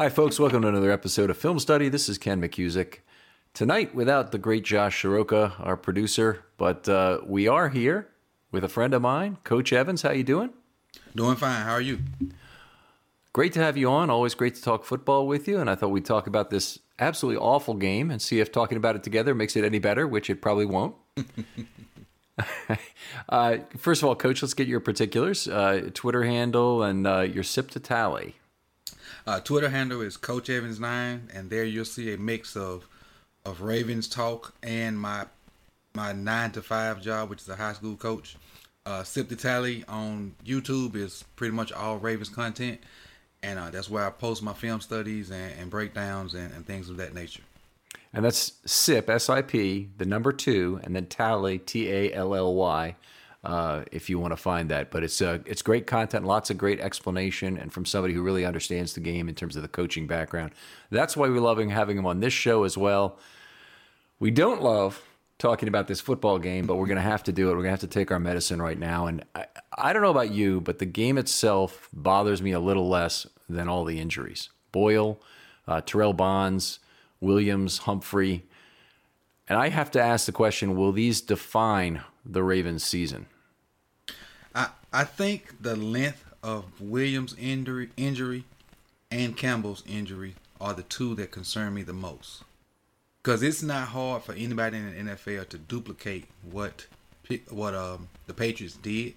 [0.00, 0.40] Hi, folks.
[0.40, 1.90] Welcome to another episode of Film Study.
[1.90, 3.00] This is Ken McKusick.
[3.52, 8.08] Tonight, without the great Josh Shiroka, our producer, but uh, we are here
[8.50, 10.00] with a friend of mine, Coach Evans.
[10.00, 10.54] How you doing?
[11.14, 11.66] Doing fine.
[11.66, 11.98] How are you?
[13.34, 14.08] Great to have you on.
[14.08, 15.60] Always great to talk football with you.
[15.60, 18.96] And I thought we'd talk about this absolutely awful game and see if talking about
[18.96, 20.94] it together makes it any better, which it probably won't.
[23.28, 27.44] uh, first of all, Coach, let's get your particulars, uh, Twitter handle, and uh, your
[27.44, 28.36] sip to tally.
[29.30, 32.88] Uh, Twitter handle is Coach Evans Nine, and there you'll see a mix of
[33.44, 35.24] of Ravens talk and my
[35.94, 38.34] my nine to five job, which is a high school coach.
[38.84, 42.80] Uh, Sip the Tally on YouTube is pretty much all Ravens content,
[43.40, 46.90] and uh, that's where I post my film studies and, and breakdowns and, and things
[46.90, 47.44] of that nature.
[48.12, 52.34] And that's SIP, S I P, the number two, and then Tally, T A L
[52.34, 52.96] L Y
[53.44, 54.90] uh, if you want to find that.
[54.90, 58.44] But it's uh, it's great content, lots of great explanation, and from somebody who really
[58.44, 60.52] understands the game in terms of the coaching background.
[60.90, 63.18] That's why we're loving having him on this show as well.
[64.18, 65.02] We don't love
[65.38, 67.52] talking about this football game, but we're going to have to do it.
[67.52, 69.06] We're going to have to take our medicine right now.
[69.06, 69.46] And I,
[69.76, 73.66] I don't know about you, but the game itself bothers me a little less than
[73.66, 74.50] all the injuries.
[74.70, 75.18] Boyle,
[75.66, 76.78] uh, Terrell Bonds,
[77.20, 78.44] Williams, Humphrey.
[79.50, 83.26] And I have to ask the question will these define the Ravens season?
[84.54, 88.44] I I think the length of Williams' injury injury
[89.10, 92.44] and Campbell's injury are the two that concern me the most.
[93.20, 96.86] Because it's not hard for anybody in the NFL to duplicate what
[97.48, 99.14] what um, the Patriots did.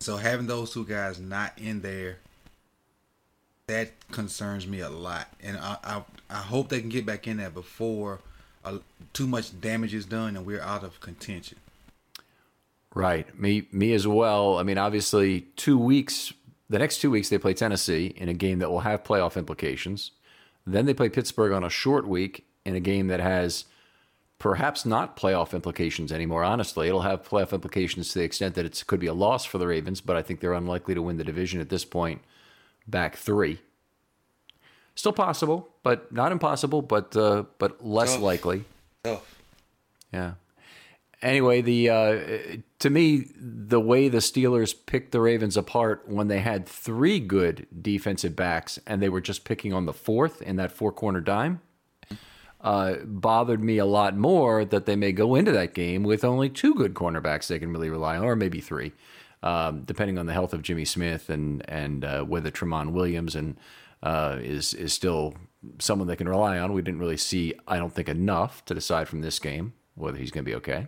[0.00, 2.18] So having those two guys not in there,
[3.68, 7.36] that concerns me a lot, and I I, I hope they can get back in
[7.36, 8.18] there before
[8.64, 8.78] uh,
[9.12, 11.58] too much damage is done and we're out of contention.
[12.94, 13.38] Right.
[13.38, 14.58] Me me as well.
[14.58, 16.32] I mean, obviously, two weeks.
[16.68, 20.12] The next two weeks they play Tennessee in a game that will have playoff implications.
[20.66, 23.64] Then they play Pittsburgh on a short week in a game that has
[24.38, 26.42] perhaps not playoff implications anymore.
[26.44, 29.58] Honestly, it'll have playoff implications to the extent that it could be a loss for
[29.58, 32.22] the Ravens, but I think they're unlikely to win the division at this point.
[32.86, 33.60] Back three.
[35.00, 38.22] Still possible, but not impossible, but uh, but less Tough.
[38.22, 38.64] likely.
[39.02, 39.34] Tough.
[40.12, 40.34] Yeah.
[41.22, 42.18] Anyway, the uh,
[42.80, 47.66] to me the way the Steelers picked the Ravens apart when they had three good
[47.80, 51.62] defensive backs and they were just picking on the fourth in that four corner dime
[52.60, 56.50] uh, bothered me a lot more that they may go into that game with only
[56.50, 58.92] two good cornerbacks they can really rely on, or maybe three,
[59.42, 63.56] um, depending on the health of Jimmy Smith and and uh, whether Tramon Williams and
[64.02, 65.34] uh, is is still
[65.78, 66.72] someone they can rely on.
[66.72, 70.30] We didn't really see, I don't think, enough to decide from this game whether he's
[70.30, 70.86] going to be okay.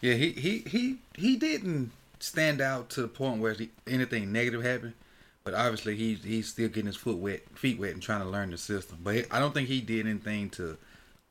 [0.00, 4.62] Yeah, he he he he didn't stand out to the point where he, anything negative
[4.62, 4.94] happened.
[5.44, 8.50] But obviously, he's he's still getting his foot wet, feet wet, and trying to learn
[8.50, 8.98] the system.
[9.02, 10.76] But he, I don't think he did anything to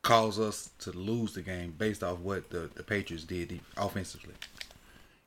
[0.02, 4.34] cause us to lose the game based off what the, the Patriots did offensively.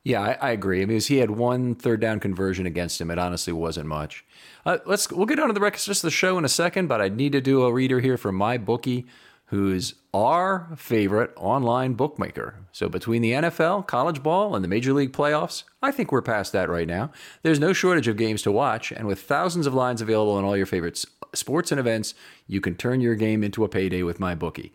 [0.03, 0.81] Yeah, I, I agree.
[0.81, 3.09] I mean, he had one third down conversion against him.
[3.09, 4.25] It honestly wasn't much.
[4.65, 7.01] Uh, let's we'll get on to the rest of the show in a second, but
[7.01, 9.05] I need to do a reader here for MyBookie,
[9.45, 12.55] who's our favorite online bookmaker.
[12.73, 16.51] So between the NFL, college ball, and the Major League playoffs, I think we're past
[16.51, 17.11] that right now.
[17.41, 20.57] There's no shortage of games to watch, and with thousands of lines available on all
[20.57, 21.03] your favorite
[21.33, 22.13] sports and events,
[22.47, 24.71] you can turn your game into a payday with MyBookie.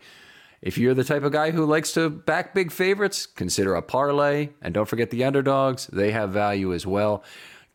[0.61, 4.49] If you're the type of guy who likes to back big favorites, consider a parlay.
[4.61, 7.23] And don't forget the underdogs, they have value as well.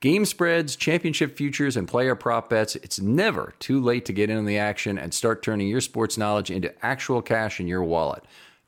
[0.01, 2.77] Game spreads, championship futures, and player prop bets.
[2.77, 6.19] It's never too late to get in on the action and start turning your sports
[6.19, 8.23] knowledge into actual cash in your wallet.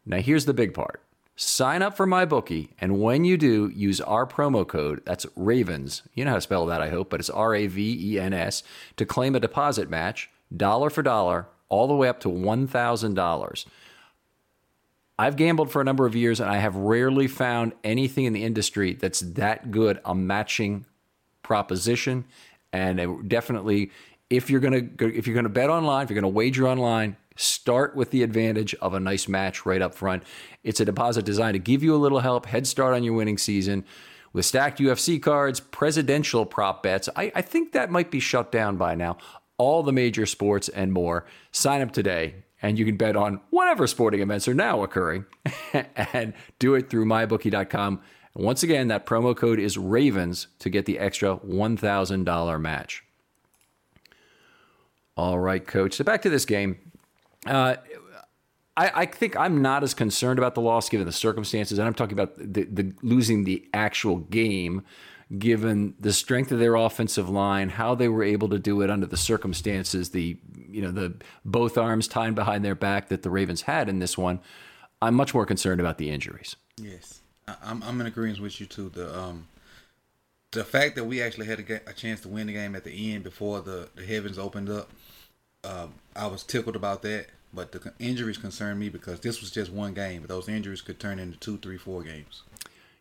[0.07, 1.03] Now, here's the big part
[1.39, 5.03] sign up for MyBookie, and when you do, use our promo code.
[5.05, 6.03] That's Ravens.
[6.15, 8.33] You know how to spell that, I hope, but it's R A V E N
[8.33, 8.63] S
[8.97, 13.67] to claim a deposit match, dollar for dollar, all the way up to $1,000.
[15.19, 18.45] I've gambled for a number of years and I have rarely found anything in the
[18.45, 20.85] industry that's that good a matching
[21.43, 22.25] proposition
[22.73, 23.91] and it definitely
[24.29, 27.17] if you're going to if you're to bet online, if you're going to wager online,
[27.37, 30.23] start with the advantage of a nice match right up front.
[30.65, 33.39] It's a deposit designed to give you a little help, head start on your winning
[33.39, 33.85] season.
[34.33, 38.77] With stacked UFC cards, presidential prop bets, I, I think that might be shut down
[38.77, 39.17] by now.
[39.57, 41.25] All the major sports and more.
[41.53, 45.27] Sign up today and you can bet on whatever sporting events are now occurring
[46.13, 48.01] and do it through mybookie.com.
[48.35, 53.05] And Once again, that promo code is Ravens to get the extra $1,000 match.
[55.17, 55.95] All right, coach.
[55.95, 56.79] So back to this game.
[57.47, 57.77] Uh,
[58.77, 61.95] I, I, think I'm not as concerned about the loss given the circumstances, and I'm
[61.95, 64.83] talking about the, the losing the actual game
[65.39, 69.07] given the strength of their offensive line, how they were able to do it under
[69.07, 70.39] the circumstances, the
[70.69, 71.15] you know the
[71.45, 74.41] both arms tied behind their back that the Ravens had in this one.
[75.03, 76.57] I'm much more concerned about the injuries.
[76.77, 77.21] Yes,
[77.63, 78.89] I'm I'm in agreement with you too.
[78.89, 79.49] The um
[80.53, 83.13] the fact that we actually had a, a chance to win the game at the
[83.13, 84.91] end before the the heavens opened up,
[85.65, 87.27] uh, I was tickled about that.
[87.53, 90.21] But the injuries concern me because this was just one game.
[90.21, 92.43] But those injuries could turn into two, three, four games.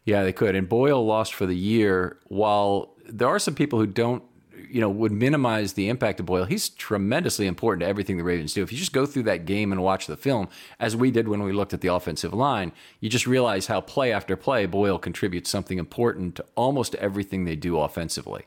[0.05, 0.55] Yeah, they could.
[0.55, 2.19] And Boyle lost for the year.
[2.27, 4.23] While there are some people who don't,
[4.69, 8.53] you know, would minimize the impact of Boyle, he's tremendously important to everything the Ravens
[8.53, 8.61] do.
[8.61, 10.47] If you just go through that game and watch the film,
[10.79, 14.11] as we did when we looked at the offensive line, you just realize how play
[14.11, 18.45] after play Boyle contributes something important to almost everything they do offensively.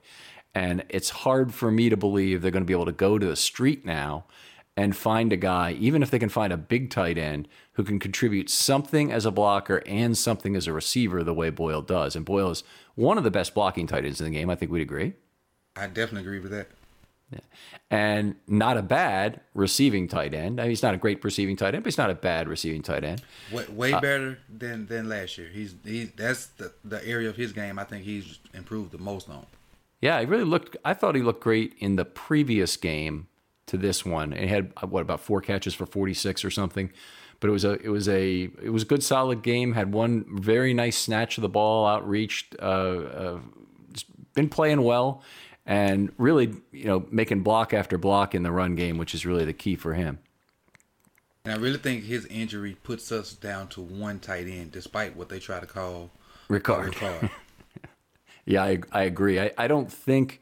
[0.54, 3.26] And it's hard for me to believe they're going to be able to go to
[3.26, 4.24] the street now
[4.78, 7.98] and find a guy, even if they can find a big tight end who can
[7.98, 12.14] contribute something as a blocker and something as a receiver the way Boyle does.
[12.14, 12.62] And Boyle is
[12.94, 14.48] one of the best blocking tight ends in the game.
[14.48, 15.14] I think we'd agree.
[15.74, 16.68] I definitely agree with that.
[17.32, 17.40] Yeah.
[17.90, 20.60] And not a bad receiving tight end.
[20.60, 22.82] I mean, he's not a great receiving tight end, but he's not a bad receiving
[22.82, 23.20] tight end.
[23.52, 25.48] Way, way uh, better than than last year.
[25.52, 29.28] He's he's that's the the area of his game I think he's improved the most
[29.28, 29.44] on.
[30.00, 30.76] Yeah, he really looked.
[30.84, 33.27] I thought he looked great in the previous game
[33.68, 34.32] to this one.
[34.32, 36.90] It had what about four catches for 46 or something.
[37.40, 39.72] But it was a it was a it was a good solid game.
[39.72, 43.38] Had one very nice snatch of the ball, outreached, uh, uh,
[44.34, 45.22] been playing well,
[45.64, 49.44] and really you know making block after block in the run game, which is really
[49.44, 50.18] the key for him.
[51.44, 55.28] And I really think his injury puts us down to one tight end, despite what
[55.28, 56.10] they try to call
[56.50, 56.92] Ricard.
[56.92, 57.30] Ricard.
[58.46, 59.38] yeah, I I agree.
[59.38, 60.40] I, I don't think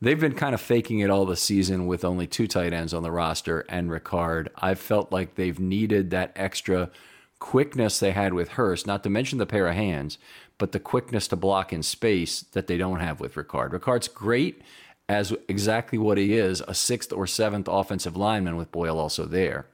[0.00, 3.02] they've been kind of faking it all the season with only two tight ends on
[3.02, 4.48] the roster and Ricard.
[4.56, 6.90] I've felt like they've needed that extra
[7.38, 10.18] quickness they had with Hurst, not to mention the pair of hands,
[10.58, 13.72] but the quickness to block in space that they don't have with Ricard.
[13.72, 14.62] Ricard's great
[15.08, 19.66] as exactly what he is, a sixth or seventh offensive lineman with Boyle also there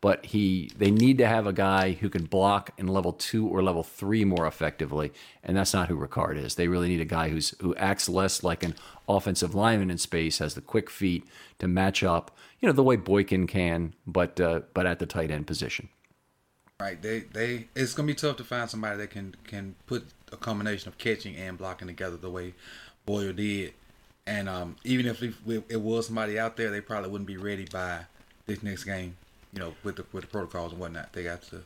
[0.00, 3.62] but he they need to have a guy who can block in level two or
[3.62, 5.12] level three more effectively,
[5.42, 6.54] and that's not who Ricard is.
[6.54, 8.74] They really need a guy who's who acts less like an
[9.08, 11.26] offensive lineman in space, has the quick feet
[11.58, 15.30] to match up, you know, the way Boykin can, but uh, but at the tight
[15.30, 15.88] end position.
[16.80, 17.00] Right.
[17.00, 20.88] They they it's gonna be tough to find somebody that can can put a combination
[20.88, 22.54] of catching and blocking together the way
[23.04, 23.74] Boyle did.
[24.28, 28.00] And um, even if it was somebody out there, they probably wouldn't be ready by
[28.46, 29.16] this next game
[29.52, 31.12] you know, with the with the protocols and whatnot.
[31.12, 31.62] They got to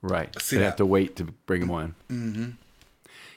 [0.00, 0.34] right.
[0.50, 1.94] They have to wait to bring him on.
[2.10, 2.50] Mm-hmm.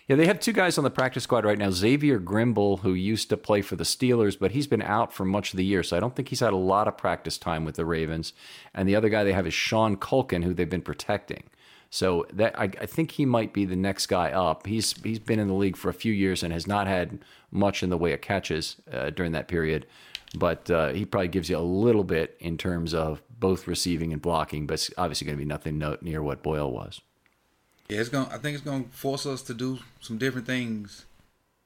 [0.07, 1.71] Yeah, they have two guys on the practice squad right now.
[1.71, 5.51] Xavier Grimble, who used to play for the Steelers, but he's been out for much
[5.51, 7.75] of the year, so I don't think he's had a lot of practice time with
[7.75, 8.31] the Ravens.
[8.75, 11.45] And the other guy they have is Sean Culkin, who they've been protecting.
[11.89, 14.67] So that I, I, think he might be the next guy up.
[14.67, 17.19] He's he's been in the league for a few years and has not had
[17.51, 19.85] much in the way of catches uh, during that period
[20.35, 24.21] but uh, he probably gives you a little bit in terms of both receiving and
[24.21, 27.01] blocking, but it's obviously going to be nothing near what Boyle was.
[27.87, 28.27] Yeah, it's gonna.
[28.31, 31.05] I think it's gonna force us to do some different things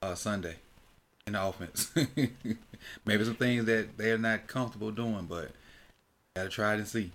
[0.02, 0.56] uh, Sunday
[1.26, 1.90] in the offense.
[3.04, 5.52] Maybe some things that they're not comfortable doing, but
[6.34, 7.12] gotta try it and see.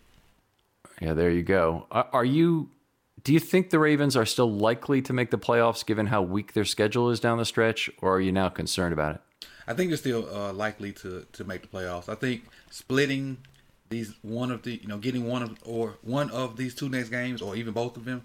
[1.00, 1.85] Yeah, there you go.
[1.91, 2.69] Are, are you?
[3.24, 6.53] Do you think the Ravens are still likely to make the playoffs, given how weak
[6.53, 9.21] their schedule is down the stretch, or are you now concerned about it?
[9.67, 12.10] I think they're still uh, likely to to make the playoffs.
[12.10, 13.38] I think splitting
[13.89, 17.10] these one of the you know getting one of or one of these two next
[17.10, 18.24] games or even both of them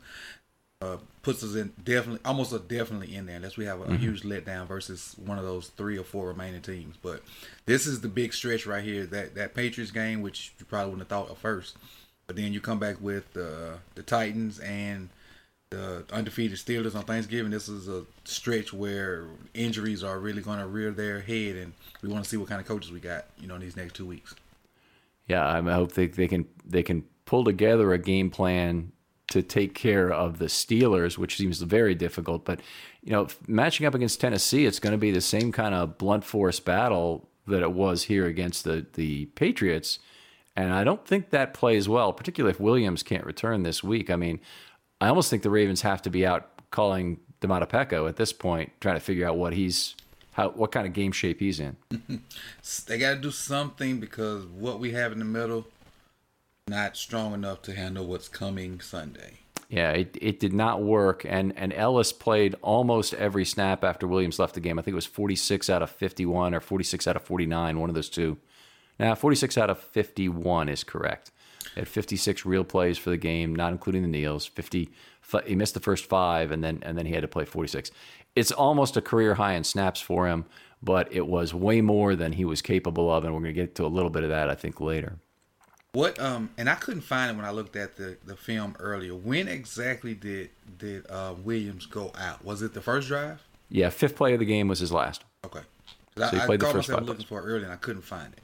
[0.82, 3.96] uh, puts us in definitely almost a definitely in there unless we have a, mm-hmm.
[3.96, 6.96] huge letdown versus one of those three or four remaining teams.
[7.02, 7.22] But
[7.66, 9.04] this is the big stretch right here.
[9.06, 11.76] That that Patriots game, which you probably wouldn't have thought of first,
[12.26, 15.10] but then you come back with uh, the Titans and
[15.70, 17.52] the undefeated Steelers on Thanksgiving.
[17.52, 21.72] This is a stretch where injuries are really going to rear their head, and
[22.02, 23.94] we want to see what kind of coaches we got, you know, in these next
[23.94, 24.34] two weeks.
[25.28, 28.90] Yeah, I hope they, they can they can pull together a game plan
[29.28, 32.44] to take care of the Steelers, which seems very difficult.
[32.44, 32.60] But
[33.00, 36.24] you know, matching up against Tennessee, it's going to be the same kind of blunt
[36.24, 40.00] force battle that it was here against the the Patriots.
[40.56, 44.10] And I don't think that plays well, particularly if Williams can't return this week.
[44.10, 44.40] I mean,
[45.00, 48.96] I almost think the Ravens have to be out calling Domata at this point, trying
[48.96, 49.94] to figure out what he's
[50.32, 51.76] how what kind of game shape he's in.
[52.86, 55.66] they got to do something because what we have in the middle
[56.68, 59.38] not strong enough to handle what's coming Sunday.
[59.68, 61.24] Yeah, it, it did not work.
[61.28, 64.78] And and Ellis played almost every snap after Williams left the game.
[64.78, 67.94] I think it was 46 out of 51 or 46 out of 49, one of
[67.94, 68.38] those two.
[68.98, 71.30] Now, 46 out of 51 is correct.
[71.74, 74.46] He had 56 real plays for the game, not including the kneels.
[74.46, 74.90] 50
[75.46, 77.90] he missed the first 5 and then and then he had to play 46.
[78.36, 80.44] It's almost a career high in snaps for him,
[80.82, 83.74] but it was way more than he was capable of and we're going to get
[83.76, 85.18] to a little bit of that I think later.
[85.92, 89.14] What um and I couldn't find it when I looked at the the film earlier.
[89.14, 92.44] When exactly did did uh, Williams go out?
[92.44, 93.42] Was it the first drive?
[93.68, 95.24] Yeah, fifth play of the game was his last.
[95.44, 95.60] Okay.
[96.16, 98.02] So I, he played I the first myself looking for it early and I couldn't
[98.02, 98.40] find it.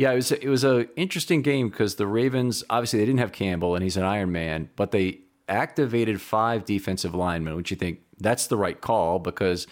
[0.00, 3.32] Yeah, it was it was a interesting game because the Ravens obviously they didn't have
[3.32, 8.00] Campbell and he's an Iron Man, but they activated five defensive linemen, which you think
[8.18, 9.66] that's the right call because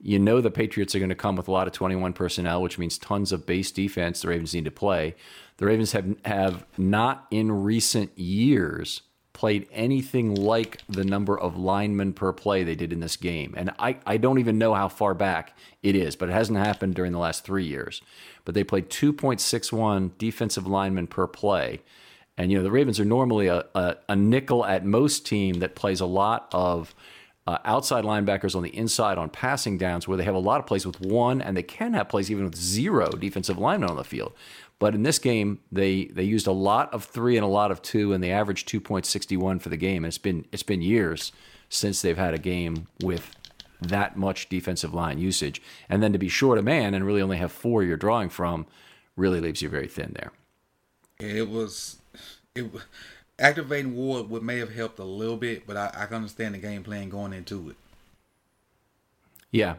[0.00, 2.78] you know the Patriots are going to come with a lot of 21 personnel, which
[2.78, 5.16] means tons of base defense the Ravens need to play.
[5.58, 9.02] The Ravens have have not in recent years
[9.34, 13.52] played anything like the number of linemen per play they did in this game.
[13.56, 16.94] And I, I don't even know how far back it is, but it hasn't happened
[16.94, 18.00] during the last three years.
[18.44, 21.82] But they played 2.61 defensive linemen per play.
[22.38, 25.74] And, you know, the Ravens are normally a, a, a nickel at most team that
[25.74, 26.94] plays a lot of
[27.46, 30.66] uh, outside linebackers on the inside on passing downs where they have a lot of
[30.66, 34.04] plays with one and they can have plays even with zero defensive linemen on the
[34.04, 34.32] field.
[34.78, 37.80] But in this game, they they used a lot of three and a lot of
[37.80, 40.04] two, and they averaged two point sixty one for the game.
[40.04, 41.32] And it's been it's been years
[41.68, 43.34] since they've had a game with
[43.80, 45.60] that much defensive line usage.
[45.88, 48.66] And then to be short a man and really only have four you're drawing from
[49.16, 50.32] really leaves you very thin there.
[51.18, 51.98] It was
[52.54, 52.66] it
[53.38, 56.58] activating Ward would may have helped a little bit, but I, I can understand the
[56.58, 57.76] game plan going into it.
[59.50, 59.76] Yeah,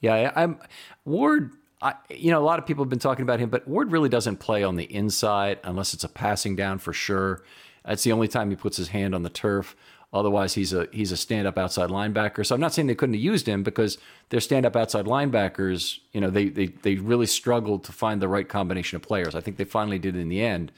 [0.00, 0.32] yeah.
[0.36, 0.58] I'm
[1.04, 1.52] Ward.
[1.82, 4.08] I, you know, a lot of people have been talking about him, but Ward really
[4.08, 7.42] doesn't play on the inside unless it's a passing down for sure.
[7.84, 9.76] That's the only time he puts his hand on the turf.
[10.12, 12.46] Otherwise, he's a he's a stand up outside linebacker.
[12.46, 13.98] So I'm not saying they couldn't have used him because
[14.30, 18.28] their stand up outside linebackers, you know, they, they they really struggled to find the
[18.28, 19.34] right combination of players.
[19.34, 20.72] I think they finally did in the end.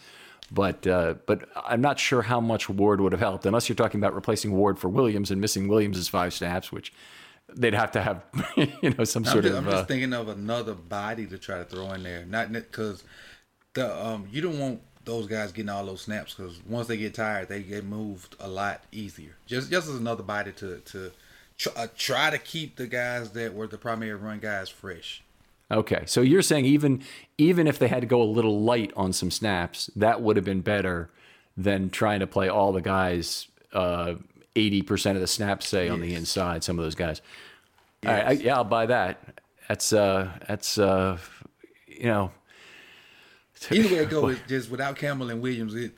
[0.50, 4.00] But uh, but I'm not sure how much Ward would have helped unless you're talking
[4.00, 6.92] about replacing Ward for Williams and missing Williams's five snaps, which
[7.54, 8.22] they'd have to have
[8.56, 9.66] you know some sort I'm just, of.
[9.66, 13.04] I'm just uh, thinking of another body to try to throw in there, not because
[13.74, 17.14] the um you don't want those guys getting all those snaps because once they get
[17.14, 19.36] tired, they get moved a lot easier.
[19.46, 21.12] Just just as another body to to
[21.56, 25.22] try, uh, try to keep the guys that were the primary run guys fresh.
[25.70, 27.02] Okay, so you're saying even
[27.36, 30.44] even if they had to go a little light on some snaps, that would have
[30.44, 31.10] been better
[31.56, 34.14] than trying to play all the guys uh,
[34.58, 35.92] eighty percent of the snaps, say yes.
[35.92, 36.64] on the inside.
[36.64, 37.22] Some of those guys.
[38.02, 38.10] Yes.
[38.10, 39.40] All right, I, yeah, I'll buy that.
[39.68, 41.18] That's uh, that's uh,
[41.86, 42.30] you know.
[43.70, 45.92] Either way it goes, just without Campbell and Williams, it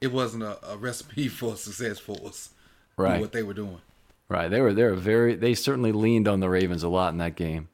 [0.00, 2.50] it wasn't a, a recipe for success for us.
[2.96, 3.80] Right, what they were doing.
[4.28, 7.18] Right, they were they were very they certainly leaned on the Ravens a lot in
[7.18, 7.68] that game.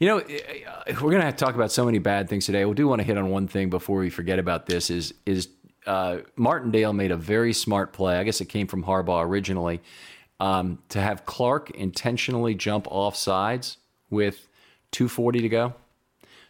[0.00, 0.38] You know, eh,
[0.86, 2.64] eh, we're gonna have to talk about so many bad things today.
[2.64, 4.90] We do want to hit on one thing before we forget about this.
[4.90, 5.48] Is is
[5.86, 8.16] uh, Martindale made a very smart play.
[8.16, 9.80] I guess it came from Harbaugh originally
[10.40, 13.78] um, to have Clark intentionally jump off sides
[14.10, 14.48] with
[14.90, 15.74] 240 to go.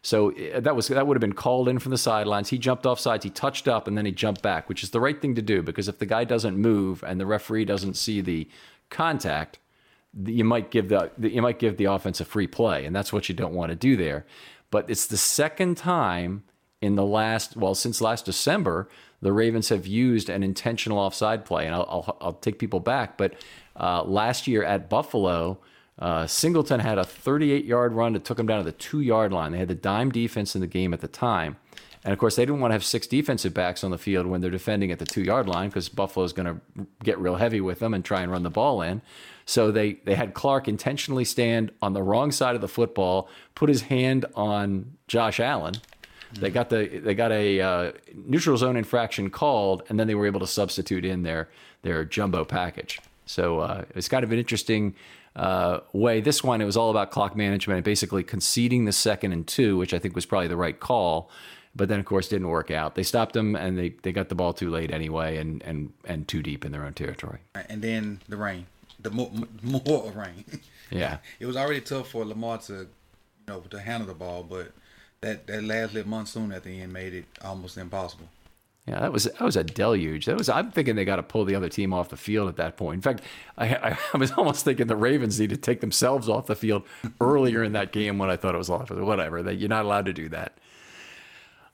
[0.03, 2.49] So uh, that was that would have been called in from the sidelines.
[2.49, 5.01] He jumped off sides, he touched up, and then he jumped back, which is the
[5.01, 8.21] right thing to do because if the guy doesn't move and the referee doesn't see
[8.21, 8.49] the
[8.91, 9.59] contact,
[10.25, 13.29] you might give the you might give the offense a free play, and that's what
[13.29, 14.27] you don't want to do there.
[14.71, 16.43] But it's the second time
[16.81, 18.89] in the last well since last December
[19.23, 23.17] the Ravens have used an intentional offside play, and I'll I'll, I'll take people back,
[23.17, 23.35] but
[23.76, 25.59] uh, last year at Buffalo.
[25.99, 29.31] Uh, Singleton had a 38 yard run that took him down to the two yard
[29.31, 29.52] line.
[29.52, 31.59] They had the dime defense in the game at the time.
[32.05, 34.41] And of course, they didn't want to have six defensive backs on the field when
[34.41, 37.79] they're defending at the two yard line because Buffalo's going to get real heavy with
[37.79, 39.02] them and try and run the ball in.
[39.45, 43.69] So they, they had Clark intentionally stand on the wrong side of the football, put
[43.69, 45.75] his hand on Josh Allen.
[46.35, 50.27] They got the they got a uh, neutral zone infraction called, and then they were
[50.27, 51.49] able to substitute in their
[51.83, 53.01] their jumbo package.
[53.27, 54.95] So uh, it's kind of an interesting
[55.37, 56.21] uh, way.
[56.21, 59.77] This one, it was all about clock management and basically conceding the second and two,
[59.77, 61.31] which I think was probably the right call.
[61.75, 62.97] But then, of course, didn't work out.
[62.97, 66.29] They stopped them, and they, they got the ball too late anyway, and, and, and
[66.29, 67.39] too deep in their own territory.
[67.55, 68.67] And then the rain,
[69.01, 69.31] the more,
[69.62, 70.45] more rain.
[70.91, 72.89] Yeah, it was already tough for Lamar to, you
[73.49, 74.73] know, to handle the ball, but
[75.23, 78.29] that that last little monsoon at the end made it almost impossible.
[78.87, 80.26] Yeah, that was that was a deluge.
[80.26, 82.57] That was I'm thinking they got to pull the other team off the field at
[82.57, 82.97] that point.
[82.97, 83.23] In fact,
[83.57, 86.83] I, I, was almost thinking the Ravens need to take themselves off the field
[87.21, 88.91] earlier in that game when I thought it was off.
[88.91, 90.59] Whatever, that you're not allowed to do that.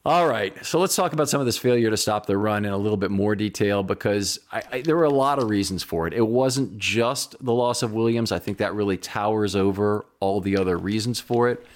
[0.04, 2.72] All right, so let's talk about some of this failure to stop the run in
[2.72, 6.06] a little bit more detail because I, I, there were a lot of reasons for
[6.06, 6.14] it.
[6.14, 8.32] It wasn't just the loss of Williams.
[8.32, 11.66] I think that really towers over all the other reasons for it.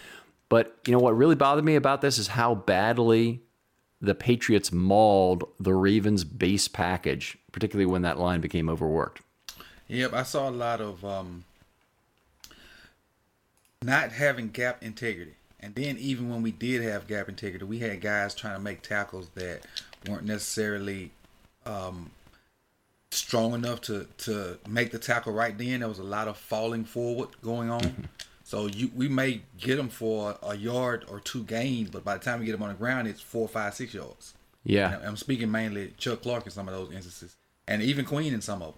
[0.53, 3.41] But you know what really bothered me about this is how badly
[4.03, 9.23] the Patriots mauled the Ravens' base package, particularly when that line became overworked.
[9.89, 11.45] Yep, I saw a lot of um,
[13.81, 15.37] not having gap integrity.
[15.59, 18.83] And then even when we did have gap integrity, we had guys trying to make
[18.83, 19.61] tackles that
[20.07, 21.13] weren't necessarily
[21.65, 22.11] um,
[23.11, 25.81] strong enough to to make the tackle right then.
[25.81, 28.09] There was a lot of falling forward going on.
[28.53, 32.23] So you we may get them for a yard or two gains, but by the
[32.23, 34.35] time we get them on the ground, it's four, five, six yards.
[34.63, 37.35] Yeah, and I'm speaking mainly Chuck Clark in some of those instances,
[37.67, 38.75] and even Queen in some of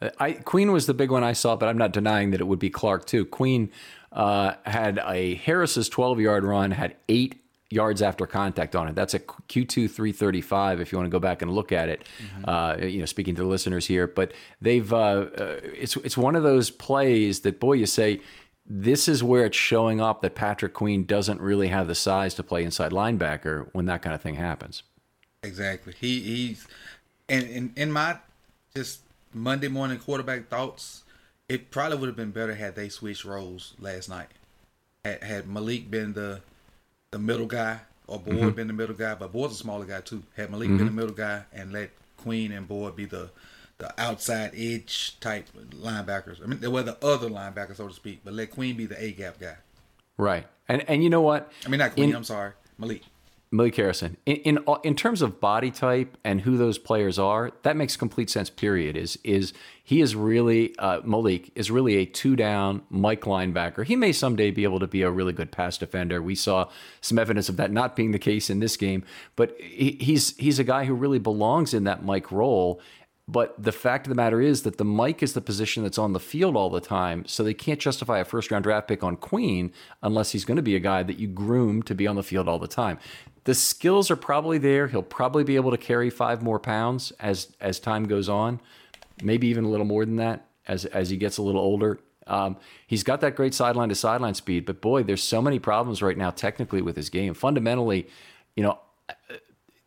[0.00, 0.12] them.
[0.20, 2.60] I, Queen was the big one I saw, but I'm not denying that it would
[2.60, 3.24] be Clark too.
[3.24, 3.72] Queen
[4.12, 7.42] uh, had a Harris's 12 yard run, had eight
[7.76, 8.94] yards after contact on it.
[8.94, 12.04] That's a Q2 335 if you want to go back and look at it.
[12.18, 12.48] Mm-hmm.
[12.48, 16.34] Uh, you know, speaking to the listeners here, but they've uh, uh, it's it's one
[16.34, 18.20] of those plays that boy you say
[18.68, 22.42] this is where it's showing up that Patrick Queen doesn't really have the size to
[22.42, 24.82] play inside linebacker when that kind of thing happens.
[25.44, 25.94] Exactly.
[26.00, 26.66] He he's
[27.28, 28.18] and in, in my
[28.74, 31.04] just Monday morning quarterback thoughts,
[31.48, 34.28] it probably would have been better had they switched roles last night.
[35.04, 36.40] Had, had Malik been the
[37.16, 38.50] the middle guy or Boyd mm-hmm.
[38.50, 40.22] been the middle guy, but Boyd's a smaller guy too.
[40.36, 40.76] Had Malik mm-hmm.
[40.76, 43.30] been the middle guy and let Queen and Boyd be the
[43.78, 46.42] the outside edge type linebackers.
[46.42, 49.02] I mean, they were the other linebackers, so to speak, but let Queen be the
[49.02, 49.56] A gap guy.
[50.18, 51.50] Right, and and you know what?
[51.64, 52.10] I mean, not Queen.
[52.10, 53.02] In, I'm sorry, Malik.
[53.52, 54.16] Malik Harrison.
[54.26, 58.28] In, in, in terms of body type and who those players are, that makes complete
[58.28, 58.50] sense.
[58.50, 58.96] Period.
[58.96, 59.52] Is is
[59.84, 63.84] he is really uh, Malik is really a two down Mike linebacker.
[63.84, 66.20] He may someday be able to be a really good pass defender.
[66.20, 66.68] We saw
[67.00, 69.04] some evidence of that not being the case in this game,
[69.36, 72.80] but he, he's he's a guy who really belongs in that Mike role.
[73.28, 76.12] But the fact of the matter is that the Mike is the position that's on
[76.12, 77.24] the field all the time.
[77.26, 80.62] So they can't justify a first round draft pick on Queen unless he's going to
[80.62, 82.98] be a guy that you groom to be on the field all the time.
[83.46, 84.88] The skills are probably there.
[84.88, 88.60] He'll probably be able to carry five more pounds as as time goes on,
[89.22, 92.00] maybe even a little more than that as as he gets a little older.
[92.26, 92.56] Um,
[92.88, 96.18] he's got that great sideline to sideline speed, but boy, there's so many problems right
[96.18, 97.34] now technically with his game.
[97.34, 98.08] Fundamentally,
[98.56, 98.80] you know,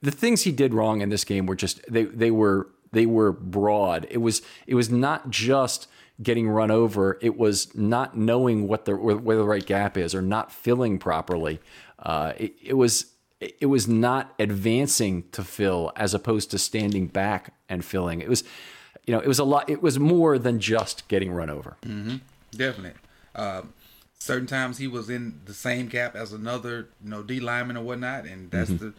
[0.02, 3.34] the things he did wrong in this game were just they they were they were
[3.34, 4.08] broad.
[4.10, 5.90] It was it was not just
[6.24, 7.18] getting run over.
[7.22, 11.60] It was not knowing what the where the right gap is or not filling properly.
[12.02, 13.08] Uh, it, it was
[13.42, 18.22] it was not advancing to fill as opposed to standing back and filling.
[18.22, 18.44] It was,
[19.06, 19.70] you know, it was a lot.
[19.70, 21.78] It was more than just getting run over.
[21.84, 22.18] Mm-hmm.
[22.52, 23.00] Definitely.
[23.34, 23.62] Uh,
[24.20, 27.84] certain times he was in the same gap as another, you know, D lineman or
[27.84, 28.88] whatnot, and that's mm-hmm.
[28.88, 28.94] the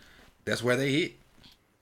[0.45, 1.13] that's where they hit.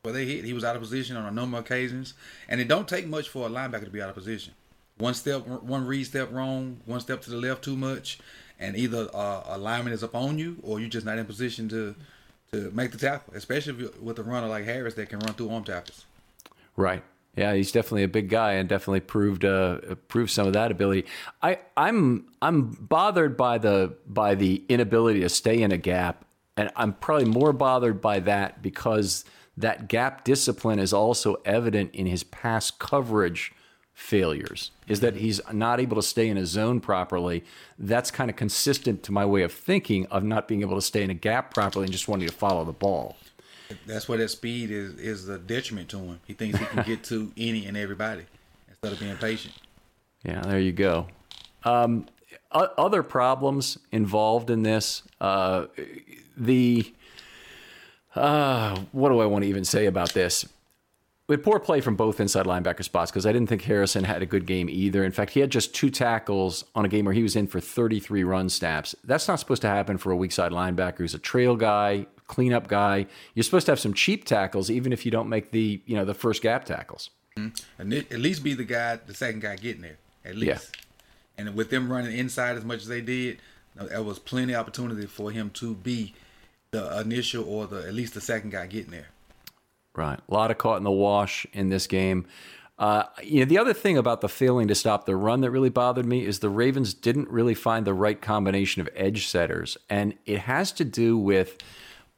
[0.03, 2.15] Where they hit, he was out of position on a number of occasions,
[2.49, 4.55] and it don't take much for a linebacker to be out of position.
[4.97, 8.19] One step, one read step wrong, one step to the left too much,
[8.59, 11.69] and either uh, a lineman is up on you, or you're just not in position
[11.71, 11.95] to
[12.53, 15.65] to make the tackle, especially with a runner like Harris that can run through arm
[15.65, 16.07] tackles.
[16.77, 17.03] Right.
[17.37, 21.07] Yeah, he's definitely a big guy and definitely proved uh, proved some of that ability.
[21.41, 26.25] I I'm I'm bothered by the by the inability to stay in a gap,
[26.57, 29.25] and I'm probably more bothered by that because
[29.57, 33.53] that gap discipline is also evident in his pass coverage
[33.99, 34.71] failures.
[34.87, 37.45] Is that he's not able to stay in a zone properly.
[37.81, 41.03] That's kind of consistent to my way of thinking of not being able to stay
[41.03, 43.17] in a gap properly and just wanting to follow the ball.
[43.87, 46.21] That's where that speed is is a detriment to him.
[46.27, 48.23] He thinks he can get to any and everybody
[48.69, 49.55] instead of being patient.
[50.25, 51.09] Yeah, there you go.
[51.65, 52.07] Um,
[52.53, 55.03] other problems involved in this.
[55.21, 55.67] Uh,
[56.37, 56.95] the
[58.15, 60.47] uh, what do I want to even say about this?
[61.29, 64.27] With poor play from both inside linebacker spots because I didn't think Harrison had a
[64.27, 65.05] good game either.
[65.05, 67.61] In fact, he had just two tackles on a game where he was in for
[67.61, 68.95] 33 run snaps.
[69.05, 72.67] That's not supposed to happen for a weak side linebacker who's a trail guy, cleanup
[72.67, 73.07] guy.
[73.35, 76.07] You're supposed to have some cheap tackles, even if you don't make the you know
[76.07, 77.11] the first gap tackles.
[77.37, 77.93] Mm-hmm.
[77.93, 79.99] At least be the guy, the second guy getting there.
[80.25, 80.77] At least.
[81.37, 81.45] Yeah.
[81.45, 83.39] And with them running inside as much as they did,
[83.77, 86.15] there was plenty of opportunity for him to be
[86.71, 89.09] the initial or the at least the second guy getting there.
[89.99, 90.21] Right.
[90.29, 92.25] A lot of caught in the wash in this game.
[92.79, 95.71] Uh, you know, the other thing about the failing to stop the run that really
[95.71, 99.77] bothered me is the Ravens didn't really find the right combination of edge setters.
[99.91, 101.59] And it has to do with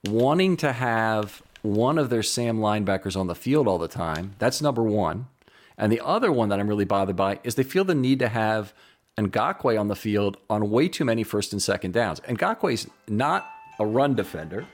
[0.05, 4.35] wanting to have one of their Sam linebackers on the field all the time.
[4.39, 5.29] That's number one.
[5.79, 8.29] And the other one that I'm really bothered by is they feel the need to
[8.29, 8.75] have
[9.17, 12.21] Ngakoue on the field on way too many first and second downs.
[12.21, 14.67] Ngakoue's not a run defender.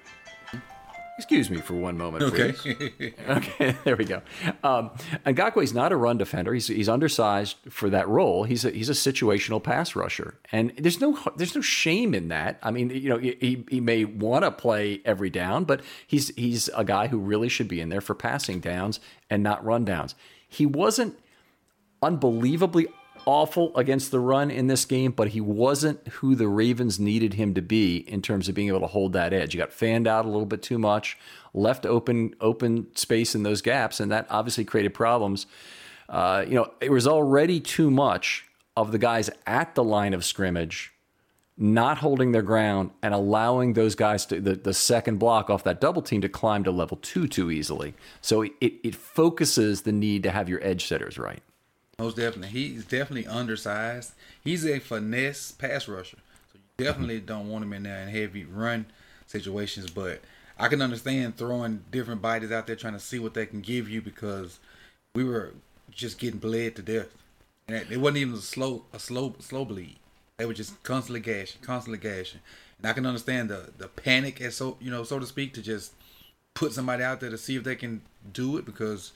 [1.19, 2.55] Excuse me for one moment, okay.
[3.27, 4.21] okay, there we go.
[4.63, 4.91] Um,
[5.25, 6.53] is not a run defender.
[6.53, 8.45] He's, he's undersized for that role.
[8.45, 12.59] He's a, he's a situational pass rusher, and there's no there's no shame in that.
[12.63, 16.69] I mean, you know, he, he may want to play every down, but he's he's
[16.77, 19.01] a guy who really should be in there for passing downs
[19.31, 20.15] and not run downs.
[20.47, 21.19] He wasn't
[22.03, 22.89] unbelievably
[23.27, 27.53] awful against the run in this game, but he wasn't who the Ravens needed him
[27.55, 29.53] to be in terms of being able to hold that edge.
[29.53, 31.19] He got fanned out a little bit too much,
[31.53, 35.47] left open open space in those gaps, and that obviously created problems.
[36.09, 40.25] Uh, you know, it was already too much of the guys at the line of
[40.25, 40.93] scrimmage
[41.59, 45.81] not holding their ground and allowing those guys to the, the second block off that
[45.81, 47.95] double team to climb to level two too easily.
[48.21, 51.43] So it, it focuses the need to have your edge setters right.
[51.99, 52.49] Most definitely.
[52.49, 54.13] He's definitely undersized.
[54.45, 56.19] He's a finesse pass rusher.
[56.53, 57.27] So you definitely mm-hmm.
[57.27, 58.87] don't want him in there in heavy run
[59.27, 59.91] situations.
[59.91, 60.21] But
[60.59, 63.89] I can understand throwing different bodies out there trying to see what they can give
[63.89, 64.59] you because
[65.15, 65.55] we were
[65.91, 67.09] just getting bled to death.
[67.67, 69.97] And it wasn't even a slow a slow slow bleed.
[70.37, 72.41] They were just constantly gashing, constantly gashing.
[72.79, 75.63] And I can understand the the panic as so you know, so to speak, to
[75.63, 75.95] just
[76.53, 78.03] put somebody out there to see if they can
[78.35, 79.13] do it because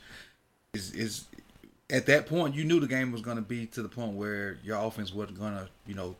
[0.73, 1.25] is is
[1.91, 4.59] at that point, you knew the game was going to be to the point where
[4.63, 6.17] your offense wasn't going to, you know,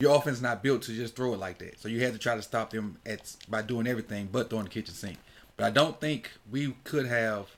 [0.00, 1.80] your offense not built to just throw it like that.
[1.80, 4.70] So you had to try to stop them at by doing everything but throwing the
[4.70, 5.18] kitchen sink.
[5.56, 7.48] But I don't think we could have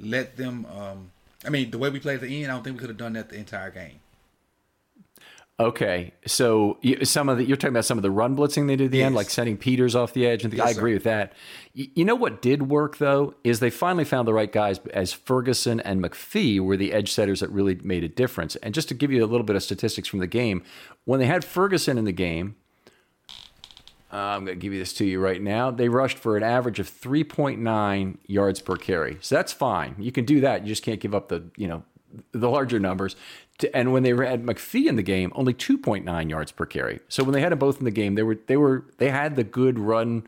[0.00, 0.66] let them.
[0.66, 1.12] Um,
[1.44, 2.96] I mean, the way we played at the end, I don't think we could have
[2.96, 4.00] done that the entire game.
[5.58, 8.86] Okay, so some of the you're talking about some of the run blitzing they did
[8.86, 9.06] at the yes.
[9.06, 10.96] end, like sending Peters off the edge, and the, yes, I agree sir.
[10.96, 11.32] with that.
[11.72, 15.80] You know what did work though is they finally found the right guys as Ferguson
[15.80, 18.56] and McPhee were the edge setters that really made a difference.
[18.56, 20.62] And just to give you a little bit of statistics from the game,
[21.06, 22.56] when they had Ferguson in the game,
[24.12, 25.70] uh, I'm going to give you this to you right now.
[25.70, 29.96] They rushed for an average of 3.9 yards per carry, so that's fine.
[29.98, 30.62] You can do that.
[30.62, 31.82] You just can't give up the you know
[32.32, 33.16] the larger numbers.
[33.58, 37.00] To, and when they had McPhee in the game, only 2.9 yards per carry.
[37.08, 39.36] So when they had them both in the game, they were they were they had
[39.36, 40.26] the good run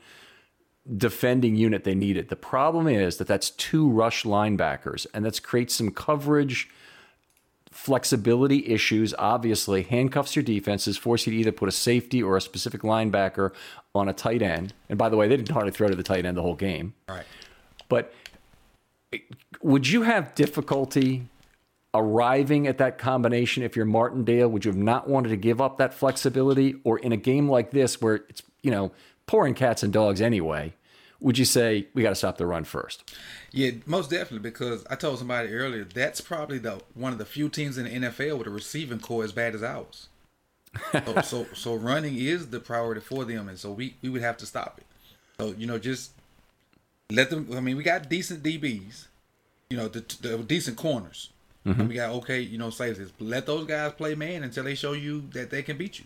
[0.96, 2.28] defending unit they needed.
[2.28, 6.70] The problem is that that's two rush linebackers, and that creates some coverage
[7.70, 9.14] flexibility issues.
[9.18, 13.52] Obviously, handcuffs your defenses, force you to either put a safety or a specific linebacker
[13.94, 14.72] on a tight end.
[14.88, 16.94] And by the way, they didn't hardly throw to the tight end the whole game.
[17.08, 17.24] Right.
[17.88, 18.12] But
[19.62, 21.28] would you have difficulty
[21.94, 24.48] arriving at that combination if you're Martindale?
[24.48, 26.77] Would you have not wanted to give up that flexibility?
[26.85, 28.92] Or in a game like this where it's, you know,
[29.27, 30.74] pouring cats and dogs anyway,
[31.20, 33.14] would you say we got to stop the run first?
[33.51, 34.51] Yeah, most definitely.
[34.51, 38.09] Because I told somebody earlier that's probably the one of the few teams in the
[38.09, 40.09] NFL with a receiving corps as bad as ours.
[40.92, 44.37] so, so, so running is the priority for them, and so we we would have
[44.38, 44.87] to stop it.
[45.40, 46.12] So you know, just
[47.11, 47.48] let them.
[47.57, 49.07] I mean, we got decent DBs,
[49.70, 51.31] you know, the, the decent corners.
[51.68, 51.88] Mm-hmm.
[51.88, 53.12] we got okay, you know, safeties.
[53.18, 56.04] Let those guys play man until they show you that they can beat you.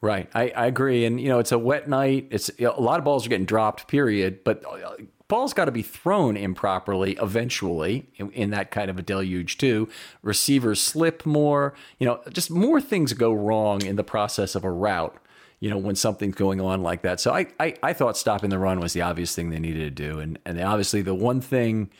[0.00, 2.28] Right, I, I agree, and you know it's a wet night.
[2.30, 3.88] It's a lot of balls are getting dropped.
[3.88, 4.96] Period, but uh,
[5.28, 9.88] ball's got to be thrown improperly eventually in, in, that kind of a deluge too.
[10.22, 14.70] Receivers slip more, you know, just more things go wrong in the process of a
[14.70, 15.16] route,
[15.60, 17.20] you know, when something's going on like that.
[17.20, 20.08] So I, I, I thought stopping the run was the obvious thing they needed to
[20.12, 20.18] do.
[20.18, 21.90] And, and obviously the one thing,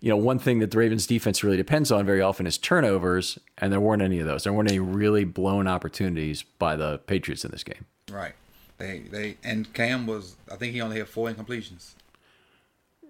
[0.00, 3.38] you know, one thing that the Ravens defense really depends on very often is turnovers.
[3.58, 4.44] And there weren't any of those.
[4.44, 7.84] There weren't any really blown opportunities by the Patriots in this game.
[8.10, 8.34] Right.
[8.78, 11.92] They, they, and Cam was, I think he only had four incompletions.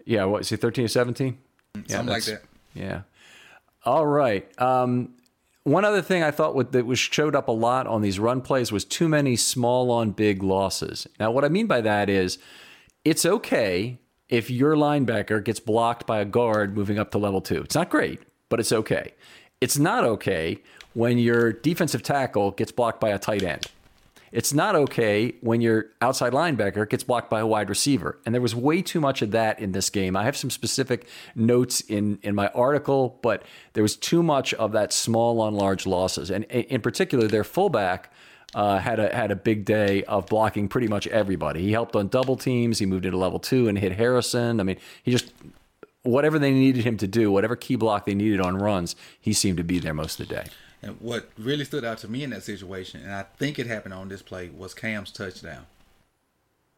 [0.04, 0.56] Yeah, what is he?
[0.56, 1.38] Thirteen or seventeen?
[1.74, 2.42] Yeah, Something like that.
[2.74, 3.02] Yeah.
[3.84, 4.50] All right.
[4.60, 5.14] Um,
[5.62, 8.72] one other thing I thought that was showed up a lot on these run plays
[8.72, 11.06] was too many small on big losses.
[11.20, 12.38] Now, what I mean by that is,
[13.04, 13.98] it's okay
[14.30, 17.60] if your linebacker gets blocked by a guard moving up to level two.
[17.60, 19.12] It's not great, but it's okay.
[19.60, 20.58] It's not okay
[20.94, 23.66] when your defensive tackle gets blocked by a tight end.
[24.32, 28.18] It's not okay when your outside linebacker gets blocked by a wide receiver.
[28.24, 30.16] And there was way too much of that in this game.
[30.16, 34.70] I have some specific notes in, in my article, but there was too much of
[34.70, 36.30] that small on large losses.
[36.30, 38.12] And in particular, their fullback
[38.54, 41.62] uh, had a had a big day of blocking pretty much everybody.
[41.62, 42.78] He helped on double teams.
[42.78, 44.60] He moved into level two and hit Harrison.
[44.60, 45.32] I mean, he just
[46.02, 49.58] whatever they needed him to do, whatever key block they needed on runs, he seemed
[49.58, 50.44] to be there most of the day.
[50.82, 53.92] And what really stood out to me in that situation, and I think it happened
[53.92, 55.66] on this play, was Cam's touchdown.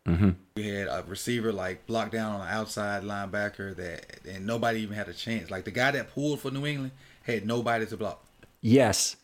[0.07, 0.31] Mm-hmm.
[0.57, 4.97] We had a receiver like blocked down on an outside linebacker that, and nobody even
[4.97, 5.51] had a chance.
[5.51, 8.25] Like the guy that pulled for New England had nobody to block.
[8.61, 9.17] Yes,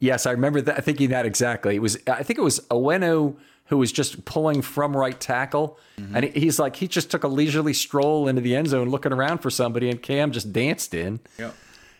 [0.00, 1.76] yes, I remember that, thinking that exactly.
[1.76, 3.36] It was, I think it was Onwenu
[3.66, 6.16] who was just pulling from right tackle, mm-hmm.
[6.16, 9.38] and he's like, he just took a leisurely stroll into the end zone, looking around
[9.38, 11.20] for somebody, and Cam just danced in.
[11.38, 11.54] Yep.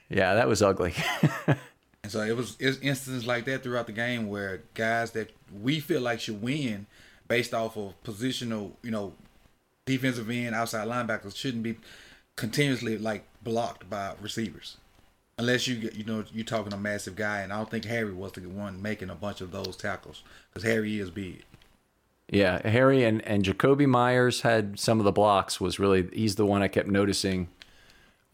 [0.08, 0.94] Yeah, that was ugly.
[2.02, 5.30] And so it was, it was instances like that throughout the game where guys that
[5.60, 6.86] we feel like should win
[7.28, 9.12] based off of positional, you know,
[9.86, 11.76] defensive end, outside linebackers shouldn't be
[12.36, 14.78] continuously like blocked by receivers.
[15.40, 18.33] Unless you you know you're talking a massive guy, and I don't think Harry was
[18.33, 20.22] the one making a bunch of those tackles
[20.53, 21.44] because Harry is big.
[22.29, 25.59] Yeah, Harry and and Jakobi Meyers had some of the blocks.
[25.59, 27.48] Was really he's the one I kept noticing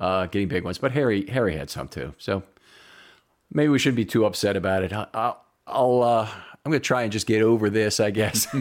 [0.00, 2.12] uh, getting big ones, but Harry Harry had some too.
[2.18, 2.42] So
[3.52, 4.92] maybe we shouldn't be too upset about it.
[4.92, 6.28] I'll, I'll uh,
[6.66, 8.52] I'm going to try and just get over this, I guess.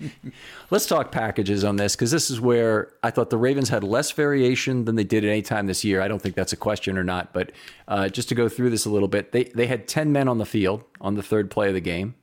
[0.70, 4.10] Let's talk packages on this because this is where I thought the Ravens had less
[4.10, 6.00] variation than they did at any time this year.
[6.00, 7.52] I don't think that's a question or not, but
[7.88, 10.38] uh, just to go through this a little bit, they they had 10 men on
[10.38, 12.14] the field on the third play of the game.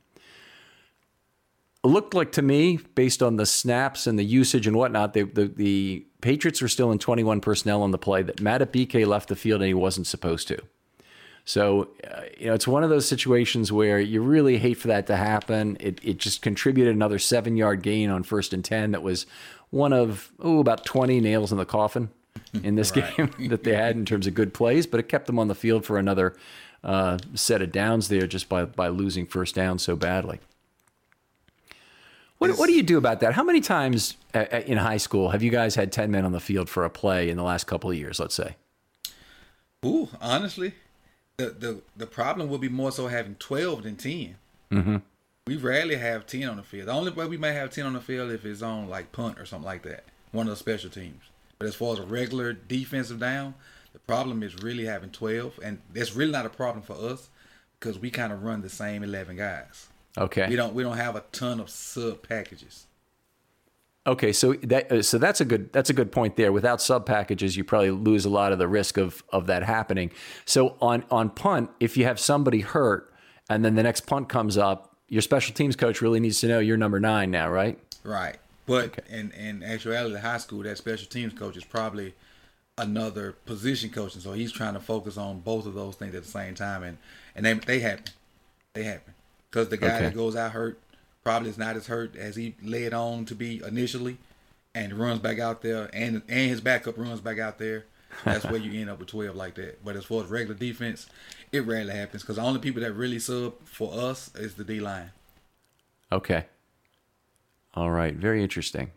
[1.84, 5.22] It looked like to me, based on the snaps and the usage and whatnot, they,
[5.22, 8.24] the the Patriots were still in 21 personnel on the play.
[8.24, 10.60] That Matt Madubuike left the field and he wasn't supposed to.
[11.50, 15.08] So, uh, you know, it's one of those situations where you really hate for that
[15.08, 15.76] to happen.
[15.80, 19.26] It, it just contributed another seven yard gain on first and 10 that was
[19.70, 22.10] one of, oh, about 20 nails in the coffin
[22.62, 25.40] in this game that they had in terms of good plays, but it kept them
[25.40, 26.36] on the field for another
[26.84, 30.38] uh, set of downs there just by, by losing first down so badly.
[32.38, 33.32] What, what do you do about that?
[33.32, 36.30] How many times uh, uh, in high school have you guys had 10 men on
[36.30, 38.54] the field for a play in the last couple of years, let's say?
[39.84, 40.74] Ooh, honestly,
[41.40, 44.36] the the the problem will be more so having twelve than 10
[44.70, 44.96] mm-hmm.
[45.46, 46.88] We rarely have ten on the field.
[46.88, 49.38] The only way we may have ten on the field if it's on like punt
[49.38, 51.22] or something like that, one of the special teams.
[51.58, 53.54] But as far as a regular defensive down,
[53.92, 57.30] the problem is really having twelve, and that's really not a problem for us
[57.78, 59.88] because we kind of run the same eleven guys.
[60.16, 60.48] Okay.
[60.48, 62.86] We don't we don't have a ton of sub packages.
[64.06, 66.52] Okay, so that uh, so that's a good that's a good point there.
[66.52, 70.10] Without sub packages, you probably lose a lot of the risk of of that happening.
[70.46, 73.12] So on on punt, if you have somebody hurt
[73.50, 76.60] and then the next punt comes up, your special teams coach really needs to know
[76.60, 77.78] you're number nine now, right?
[78.02, 78.38] Right.
[78.64, 79.02] But okay.
[79.10, 82.14] in in actuality, high school, that special teams coach is probably
[82.78, 86.22] another position coach, and so he's trying to focus on both of those things at
[86.22, 86.96] the same time, and
[87.34, 88.04] and they they happen,
[88.72, 89.12] they happen
[89.50, 90.04] because the guy okay.
[90.06, 90.80] that goes out hurt
[91.24, 94.18] probably is not as hurt as he led on to be initially,
[94.74, 97.86] and runs back out there, and and his backup runs back out there.
[98.24, 99.84] That's where you end up with twelve like that.
[99.84, 101.06] But as far as regular defense,
[101.52, 104.80] it rarely happens because the only people that really sub for us is the D
[104.80, 105.10] line.
[106.12, 106.46] Okay.
[107.74, 108.14] All right.
[108.14, 108.90] Very interesting.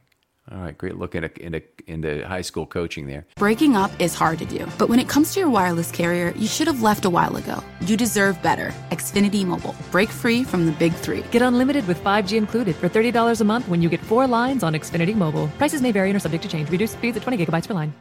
[0.51, 3.25] All right, great look into, into, into high school coaching there.
[3.37, 6.47] Breaking up is hard to do, but when it comes to your wireless carrier, you
[6.47, 7.63] should have left a while ago.
[7.81, 8.73] You deserve better.
[8.89, 9.75] Xfinity Mobile.
[9.89, 11.23] Break free from the big three.
[11.31, 14.73] Get unlimited with 5G included for $30 a month when you get four lines on
[14.73, 15.47] Xfinity Mobile.
[15.57, 16.69] Prices may vary and are subject to change.
[16.69, 17.93] Reduced speeds at 20 gigabytes per line.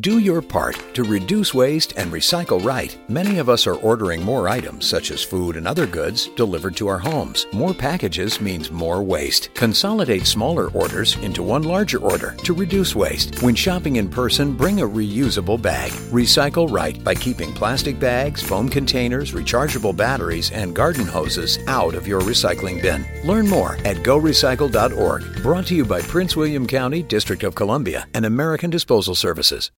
[0.00, 2.96] Do your part to reduce waste and recycle right.
[3.08, 6.86] Many of us are ordering more items, such as food and other goods, delivered to
[6.86, 7.46] our homes.
[7.52, 9.52] More packages means more waste.
[9.54, 13.42] Consolidate smaller orders into one larger order to reduce waste.
[13.42, 15.90] When shopping in person, bring a reusable bag.
[16.12, 22.06] Recycle right by keeping plastic bags, foam containers, rechargeable batteries, and garden hoses out of
[22.06, 23.04] your recycling bin.
[23.24, 25.42] Learn more at gorecycle.org.
[25.42, 29.72] Brought to you by Prince William County, District of Columbia, and American Disposal Services.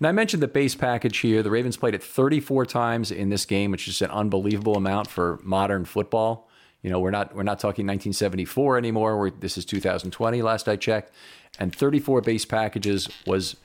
[0.00, 1.42] Now, I mentioned the base package here.
[1.42, 5.40] The Ravens played it 34 times in this game, which is an unbelievable amount for
[5.42, 6.48] modern football.
[6.82, 9.18] You know, we're not we're not talking 1974 anymore.
[9.18, 11.12] We're, this is 2020, last I checked,
[11.58, 13.56] and 34 base packages was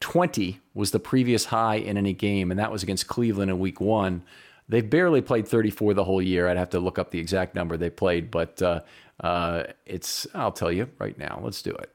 [0.00, 3.80] 20 was the previous high in any game, and that was against Cleveland in Week
[3.80, 4.22] One.
[4.68, 6.46] They've barely played 34 the whole year.
[6.46, 8.80] I'd have to look up the exact number they played, but uh,
[9.20, 11.40] uh, it's I'll tell you right now.
[11.42, 11.90] Let's do it.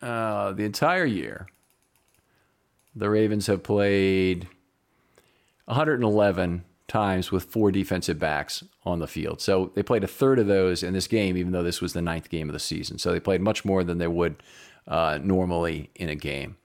[0.00, 1.48] Uh, the entire year,
[2.96, 4.48] the Ravens have played
[5.66, 9.40] 111 times with four defensive backs on the field.
[9.40, 12.02] So they played a third of those in this game, even though this was the
[12.02, 12.98] ninth game of the season.
[12.98, 14.36] So they played much more than they would
[14.88, 16.56] uh, normally in a game.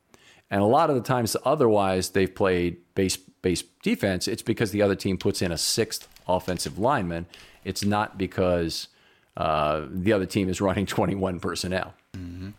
[0.50, 4.28] And a lot of the times, otherwise, they've played base base defense.
[4.28, 7.26] It's because the other team puts in a sixth offensive lineman.
[7.64, 8.90] It's not because
[9.38, 11.94] uh, the other team is running 21 personnel.
[12.16, 12.50] Mm-hmm.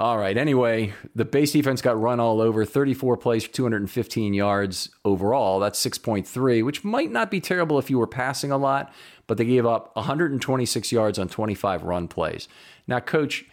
[0.00, 0.34] All right.
[0.34, 5.60] Anyway, the base defense got run all over 34 plays for 215 yards overall.
[5.60, 8.94] That's 6.3, which might not be terrible if you were passing a lot,
[9.26, 12.48] but they gave up 126 yards on 25 run plays.
[12.86, 13.44] Now, coach,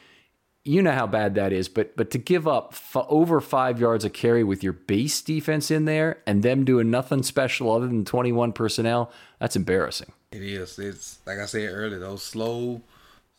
[0.64, 4.06] you know how bad that is, but but to give up f- over five yards
[4.06, 8.06] a carry with your base defense in there and them doing nothing special other than
[8.06, 10.14] 21 personnel, that's embarrassing.
[10.32, 10.80] It is.
[10.80, 12.84] It's like I said earlier, those slow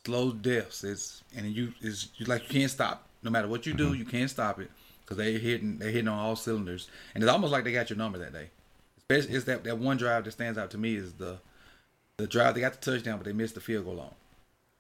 [0.09, 0.85] slow deaths.
[0.85, 3.07] It's and you is you like you can't stop.
[3.23, 3.97] No matter what you do, mm-hmm.
[3.97, 4.71] you can't stop it
[5.05, 6.89] because they're hitting they're hitting on all cylinders.
[7.15, 8.49] And it's almost like they got your number that day.
[8.97, 11.39] Especially it's that that one drive that stands out to me is the
[12.17, 14.15] the drive they got the touchdown, but they missed the field goal on.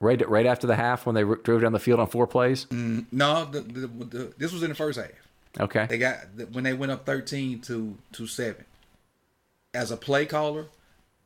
[0.00, 2.66] Right, right after the half when they drove down the field on four plays.
[2.66, 5.10] Mm, no, the, the, the, this was in the first half.
[5.60, 6.18] Okay, they got
[6.52, 8.64] when they went up thirteen to to seven.
[9.74, 10.66] As a play caller,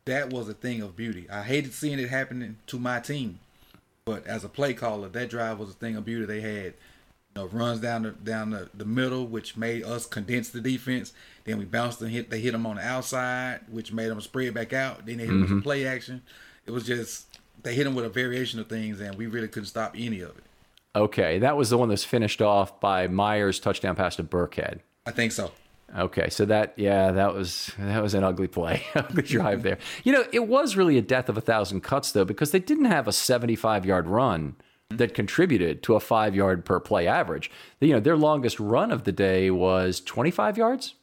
[0.06, 1.28] that was a thing of beauty.
[1.30, 3.38] I hated seeing it happening to my team
[4.04, 6.24] but as a play caller, that drive was a thing of beauty.
[6.24, 6.74] They had
[7.34, 11.12] you know, runs down the down the, the middle, which made us condense the defense.
[11.44, 12.30] Then we bounced and hit.
[12.30, 15.06] They hit them on the outside, which made them spread back out.
[15.06, 15.42] Then they hit mm-hmm.
[15.42, 16.22] them with play action.
[16.66, 19.68] It was just they hit them with a variation of things, and we really couldn't
[19.68, 20.44] stop any of it.
[20.94, 24.80] Okay, that was the one that's finished off by Meyers' touchdown pass to Burkhead.
[25.06, 25.52] I think so.
[25.96, 29.78] Okay, so that yeah, that was that was an ugly play, ugly drive there.
[30.04, 32.86] You know, it was really a death of a thousand cuts though, because they didn't
[32.86, 34.56] have a seventy-five yard run
[34.88, 37.50] that contributed to a five yard per play average.
[37.80, 40.94] You know, their longest run of the day was twenty-five yards.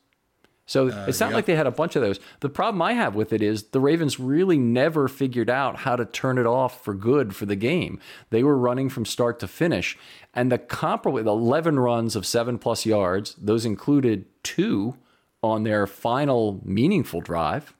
[0.70, 1.36] So uh, it's not yeah.
[1.36, 2.20] like they had a bunch of those.
[2.42, 6.06] The problem I have with it is the Ravens really never figured out how to
[6.06, 8.00] turn it off for good for the game.
[8.30, 9.98] They were running from start to finish.
[10.32, 14.96] And the comparable, the 11 runs of seven plus yards, those included two
[15.42, 17.74] on their final meaningful drive.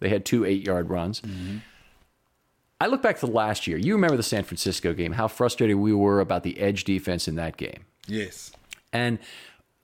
[0.00, 1.22] They had two eight yard runs.
[1.22, 1.58] Mm-hmm.
[2.82, 3.78] I look back to last year.
[3.78, 7.36] You remember the San Francisco game, how frustrated we were about the edge defense in
[7.36, 7.86] that game.
[8.06, 8.52] Yes.
[8.92, 9.18] And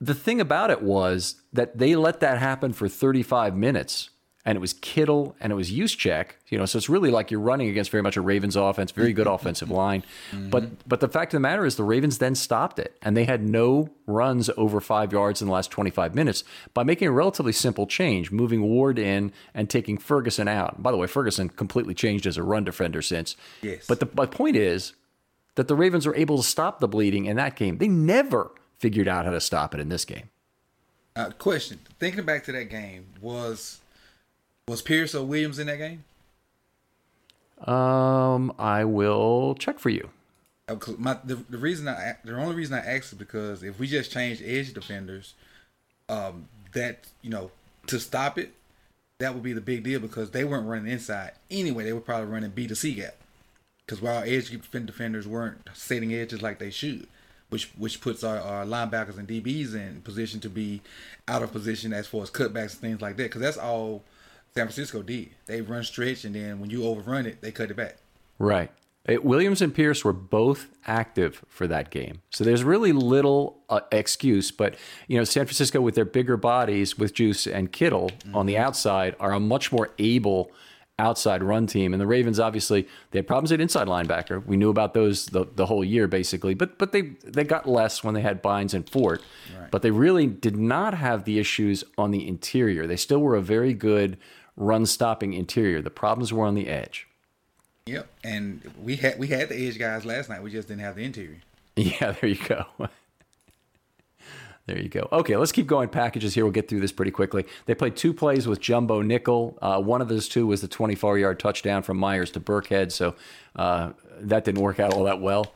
[0.03, 4.11] the thing about it was that they let that happen for 35 minutes
[4.45, 7.39] and it was Kittle and it was Juszczyk, you know, so it's really like you're
[7.39, 10.03] running against very much a Ravens offense, very good offensive line.
[10.33, 10.51] Mm-hmm.
[10.51, 13.25] But but the fact of the matter is the Ravens then stopped it and they
[13.25, 16.43] had no runs over 5 yards in the last 25 minutes
[16.75, 20.83] by making a relatively simple change, moving Ward in and taking Ferguson out.
[20.83, 23.37] By the way, Ferguson completely changed as a run defender since.
[23.63, 23.87] Yes.
[23.87, 24.95] But the my point is
[25.55, 27.79] that the Ravens were able to stop the bleeding in that game.
[27.79, 28.51] They never
[28.83, 30.29] figured out how to stop it in this game.
[31.15, 33.81] Uh, question: Thinking back to that game, was
[34.69, 36.05] was Pierce or Williams in that game?
[37.67, 40.11] Um, I will check for you.
[40.69, 43.87] Uh, my, the, the reason I the only reason I asked is because if we
[43.87, 45.35] just change edge defenders,
[46.09, 47.51] um, that you know
[47.87, 48.53] to stop it,
[49.19, 51.85] that would be the big deal because they weren't running inside anyway.
[51.85, 53.15] They were probably running B to C gap
[53.87, 57.07] because while edge defenders weren't setting edges like they should
[57.53, 60.81] which which puts our, our linebackers and DBs in position to be
[61.29, 63.25] out of position as far as cutbacks and things like that.
[63.25, 64.03] Because that's all
[64.55, 65.29] San Francisco did.
[65.45, 67.99] They run stretch, and then when you overrun it, they cut it back.
[68.39, 68.71] Right.
[69.05, 73.81] It, Williams and Pierce were both active for that game, so there's really little uh,
[73.91, 74.51] excuse.
[74.51, 78.35] But you know, San Francisco with their bigger bodies, with Juice and Kittle mm-hmm.
[78.35, 80.53] on the outside, are a much more able
[81.03, 81.93] outside run team.
[81.93, 84.45] And the Ravens obviously they had problems at inside linebacker.
[84.47, 88.03] We knew about those the, the whole year basically, but but they they got less
[88.03, 89.21] when they had Bynes and Fort.
[89.59, 89.71] Right.
[89.71, 92.87] But they really did not have the issues on the interior.
[92.87, 94.17] They still were a very good
[94.57, 95.83] run stopping interior.
[95.83, 97.09] The problems were on the edge.
[97.87, 100.43] Yep, and we had we had the edge guys last night.
[100.43, 101.39] We just didn't have the interior.
[101.75, 102.67] Yeah, there you go.
[104.67, 105.09] There you go.
[105.11, 105.89] Okay, let's keep going.
[105.89, 106.45] Packages here.
[106.45, 107.45] We'll get through this pretty quickly.
[107.67, 109.59] They played two plays with Jumbo Nickel.
[109.61, 112.93] Uh, one of those two was the 24 yard touchdown from Meyers to Burkhead.
[112.93, 113.17] So
[113.57, 115.53] uh, that didn't work out all that well.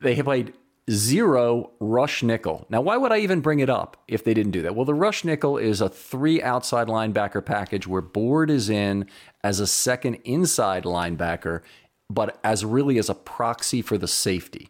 [0.00, 0.52] They played
[0.90, 2.66] zero rush nickel.
[2.68, 4.74] Now, why would I even bring it up if they didn't do that?
[4.76, 9.08] Well, the rush nickel is a three outside linebacker package where Board is in
[9.42, 11.62] as a second inside linebacker,
[12.10, 14.68] but as really as a proxy for the safety.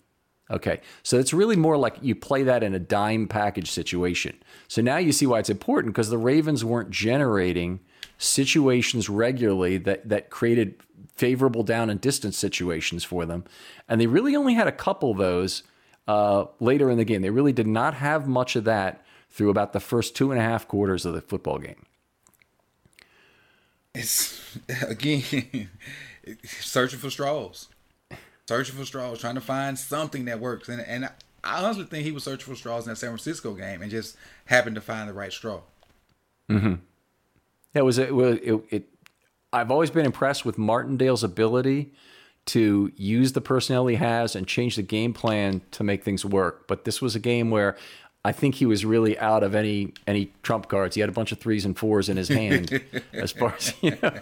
[0.51, 4.37] Okay, so it's really more like you play that in a dime package situation.
[4.69, 7.81] So now you see why it's important because the Ravens weren't generating
[8.19, 10.75] situations regularly that, that created
[11.15, 13.45] favorable down and distance situations for them.
[13.89, 15.63] And they really only had a couple of those
[16.07, 17.23] uh, later in the game.
[17.23, 20.45] They really did not have much of that through about the first two and a
[20.45, 21.87] half quarters of the football game.
[23.95, 25.71] It's, again,
[26.45, 27.69] searching for straws
[28.49, 30.69] searching for straws, trying to find something that works.
[30.69, 31.11] And and
[31.43, 34.17] I honestly think he was searching for straws in that San Francisco game and just
[34.47, 35.61] happened to find the right straw.
[36.51, 36.75] Mm-hmm.
[37.75, 38.89] It was it, it, it
[39.53, 41.93] I've always been impressed with Martindale's ability
[42.47, 46.67] to use the personnel he has and change the game plan to make things work.
[46.69, 47.77] But this was a game where
[48.25, 50.95] I think he was really out of any any trump cards.
[50.95, 52.81] He had a bunch of threes and fours in his hand,
[53.13, 54.19] as far as you know,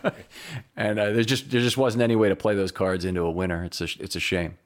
[0.77, 3.31] and uh, there just there just wasn't any way to play those cards into a
[3.31, 3.65] winner.
[3.65, 4.59] It's a it's a shame.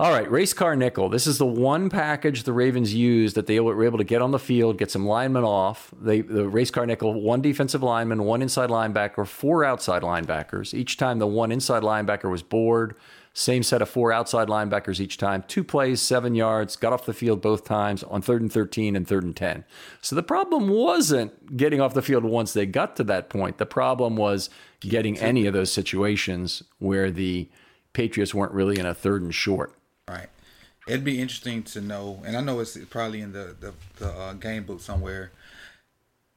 [0.00, 1.08] All right, race car nickel.
[1.08, 4.30] This is the one package the Ravens used that they were able to get on
[4.30, 5.92] the field, get some linemen off.
[6.00, 10.72] They the race car nickel, one defensive lineman, one inside linebacker, four outside linebackers.
[10.72, 12.94] Each time the one inside linebacker was Board
[13.38, 15.44] same set of four outside linebackers each time.
[15.46, 19.06] Two plays, seven yards, got off the field both times on third and 13 and
[19.06, 19.64] third and 10.
[20.00, 23.58] So the problem wasn't getting off the field once they got to that point.
[23.58, 27.48] The problem was getting any of those situations where the
[27.92, 29.72] Patriots weren't really in a third and short.
[30.08, 30.28] Right.
[30.88, 34.32] It'd be interesting to know, and I know it's probably in the, the, the uh,
[34.32, 35.30] game book somewhere.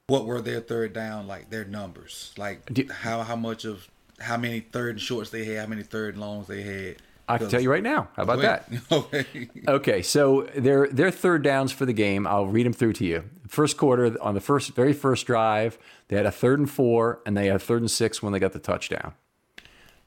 [0.05, 1.49] What were their third down like?
[1.49, 3.87] Their numbers, like how how much of
[4.21, 6.97] how many third and shorts they had, how many third and longs they had.
[7.27, 8.09] I can tell you right now.
[8.15, 8.69] How about that?
[8.91, 9.25] okay.
[9.67, 10.01] okay.
[10.01, 12.27] So their their third downs for the game.
[12.27, 13.23] I'll read them through to you.
[13.47, 15.77] First quarter on the first very first drive,
[16.09, 18.39] they had a third and four, and they had a third and six when they
[18.39, 19.13] got the touchdown.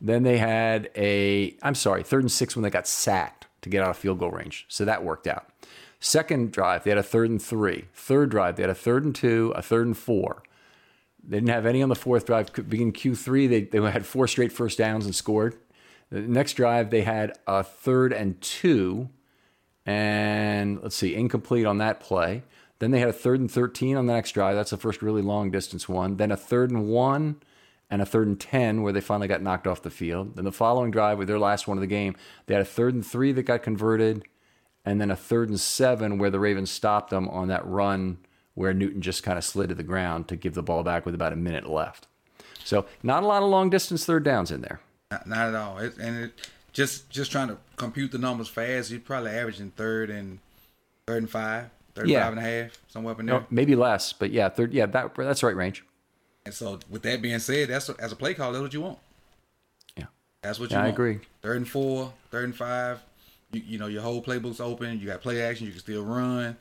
[0.00, 3.82] Then they had a I'm sorry, third and six when they got sacked to get
[3.82, 4.66] out of field goal range.
[4.68, 5.48] So that worked out.
[6.00, 7.86] Second drive, they had a third and three.
[7.94, 10.42] Third drive, they had a third and two, a third and four.
[11.26, 12.52] They didn't have any on the fourth drive.
[12.52, 15.56] Beginning Q3, they, they had four straight first downs and scored.
[16.10, 19.08] The next drive, they had a third and two,
[19.86, 22.42] and let's see, incomplete on that play.
[22.78, 24.56] Then they had a third and 13 on the next drive.
[24.56, 26.16] That's the first really long distance one.
[26.16, 27.36] Then a third and one
[27.90, 30.36] and a third and 10 where they finally got knocked off the field.
[30.36, 32.16] Then the following drive, with their last one of the game,
[32.46, 34.24] they had a third and three that got converted,
[34.84, 38.18] and then a third and seven where the Ravens stopped them on that run
[38.54, 41.14] where Newton just kind of slid to the ground to give the ball back with
[41.14, 42.06] about a minute left.
[42.64, 44.80] So not a lot of long distance third downs in there.
[45.10, 45.78] Not, not at all.
[45.78, 50.10] It, and it, just just trying to compute the numbers fast, you're probably averaging third
[50.10, 50.40] and
[51.06, 52.24] third and five, third yeah.
[52.24, 53.40] five and a half, somewhere up in there.
[53.40, 54.72] No, maybe less, but yeah, third.
[54.72, 55.84] Yeah, that that's the right range.
[56.44, 58.98] And so, with that being said, that's as a play call, that's what you want.
[59.96, 60.06] Yeah,
[60.42, 60.90] that's what you yeah, want.
[60.90, 61.20] I agree.
[61.42, 63.02] Third and four, third and five.
[63.52, 64.98] You, you know your whole playbook's open.
[64.98, 65.66] You got play action.
[65.66, 66.56] You can still run.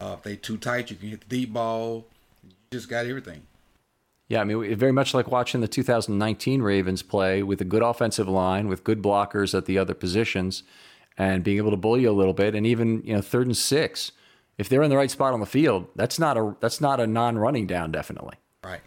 [0.00, 2.06] Uh, if they too tight, you can hit the deep ball.
[2.42, 3.42] You just got everything.
[4.28, 8.28] Yeah, I mean, very much like watching the 2019 Ravens play with a good offensive
[8.28, 10.62] line, with good blockers at the other positions,
[11.18, 13.56] and being able to bully you a little bit, and even you know third and
[13.56, 14.12] six,
[14.56, 17.06] if they're in the right spot on the field, that's not a that's not a
[17.06, 18.36] non-running down, definitely.
[18.64, 18.80] Right.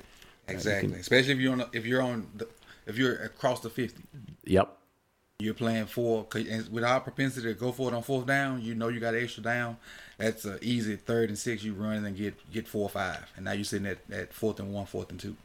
[0.48, 0.90] Exactly.
[0.90, 2.48] Uh, can, Especially if you're on if you're on the,
[2.88, 4.02] if you're across the 50.
[4.46, 4.74] Yep.
[5.40, 6.26] You're playing for
[6.72, 8.62] with our propensity to go for it on fourth down.
[8.62, 9.78] You know you got extra down
[10.18, 11.64] that's an easy third and six.
[11.64, 14.34] You run and then get get four or five, and now you're sitting at, at
[14.34, 15.36] fourth and one, fourth and two.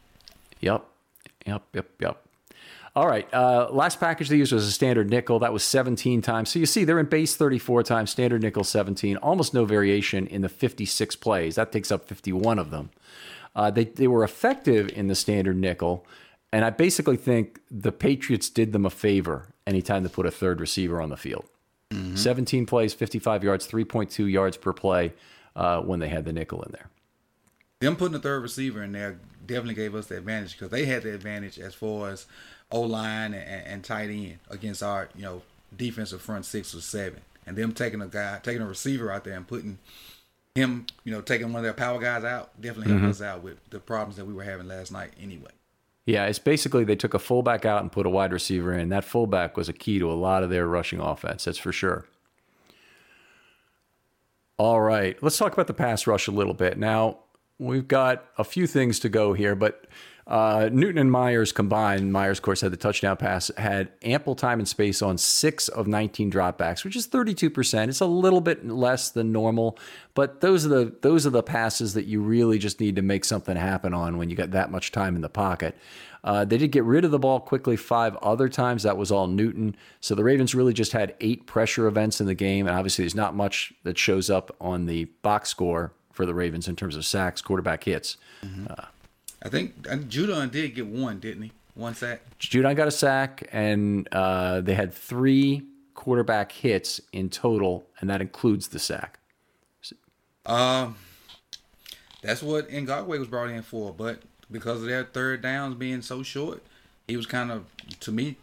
[0.60, 0.84] Yep,
[1.46, 2.26] yep, yep, yep.
[2.94, 3.26] All right.
[3.32, 5.38] Uh, last package they used was a standard nickel.
[5.38, 6.50] That was 17 times.
[6.50, 9.16] So you see, they're in base 34 times, standard nickel 17.
[9.16, 11.54] Almost no variation in the 56 plays.
[11.54, 12.90] That takes up 51 of them.
[13.54, 16.06] Uh, they they were effective in the standard nickel,
[16.52, 20.60] and I basically think the Patriots did them a favor anytime they put a third
[20.60, 21.44] receiver on the field.
[21.92, 22.16] Mm-hmm.
[22.16, 25.12] 17 plays, 55 yards, 3.2 yards per play
[25.54, 26.88] uh, when they had the nickel in there.
[27.80, 31.02] them putting the third receiver in there definitely gave us the advantage because they had
[31.02, 32.26] the advantage as far as
[32.70, 35.42] O line and, and tight end against our you know
[35.76, 39.34] defensive front six or seven, and them taking a guy taking a receiver out there
[39.34, 39.78] and putting
[40.54, 43.58] him you know taking one of their power guys out definitely helped us out with
[43.70, 45.50] the problems that we were having last night anyway.
[46.04, 48.88] Yeah, it's basically they took a fullback out and put a wide receiver in.
[48.88, 51.44] That fullback was a key to a lot of their rushing offense.
[51.44, 52.06] That's for sure.
[54.58, 56.76] All right, let's talk about the pass rush a little bit.
[56.76, 57.18] Now,
[57.58, 59.86] we've got a few things to go here, but
[60.26, 64.60] uh, Newton and Meyers combined, Meyers, of course, had the touchdown pass, had ample time
[64.60, 67.88] and space on six of 19 dropbacks, which is 32%.
[67.88, 69.76] It's a little bit less than normal,
[70.14, 73.24] but those are the those are the passes that you really just need to make
[73.24, 75.76] something happen on when you got that much time in the pocket.
[76.24, 78.84] Uh, they did get rid of the ball quickly five other times.
[78.84, 79.74] That was all Newton.
[80.00, 82.68] So the Ravens really just had eight pressure events in the game.
[82.68, 86.68] And obviously, there's not much that shows up on the box score for the Ravens
[86.68, 88.18] in terms of sacks, quarterback hits.
[89.44, 91.52] I think and Judon did get one, didn't he?
[91.74, 92.20] One sack.
[92.38, 95.62] Judon got a sack, and uh, they had three
[95.94, 99.18] quarterback hits in total, and that includes the sack.
[100.44, 100.96] Um,
[102.22, 106.22] that's what Ngakoue was brought in for, but because of their third downs being so
[106.22, 106.62] short,
[107.08, 107.64] he was kind of,
[108.00, 108.36] to me,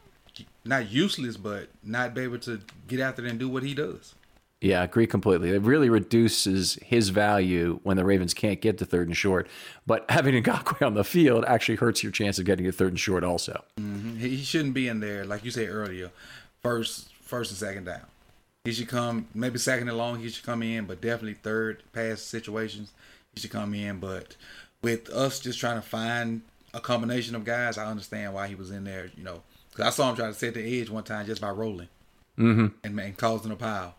[0.66, 4.16] not useless, but not be able to get after it and do what he does.
[4.62, 5.51] Yeah, I agree completely.
[5.51, 9.47] It really reduces his value when the Ravens can't get to third and short.
[9.88, 12.99] But having Ngakoue on the field actually hurts your chance of getting to third and
[12.99, 13.64] short also.
[13.78, 16.12] He he shouldn't be in there, like you said earlier,
[16.62, 18.01] first, first and second down.
[18.66, 22.22] He should come, maybe second and long, he should come in, but definitely third pass
[22.22, 22.91] situations,
[23.34, 23.99] he should come in.
[23.99, 24.36] But
[24.82, 26.41] with us just trying to find
[26.74, 29.41] a combination of guys, I understand why he was in there, you know.
[29.72, 31.88] Because I saw him try to set the edge one time just by rolling
[32.38, 32.68] mm-hmm.
[32.84, 33.95] and, and causing a pile.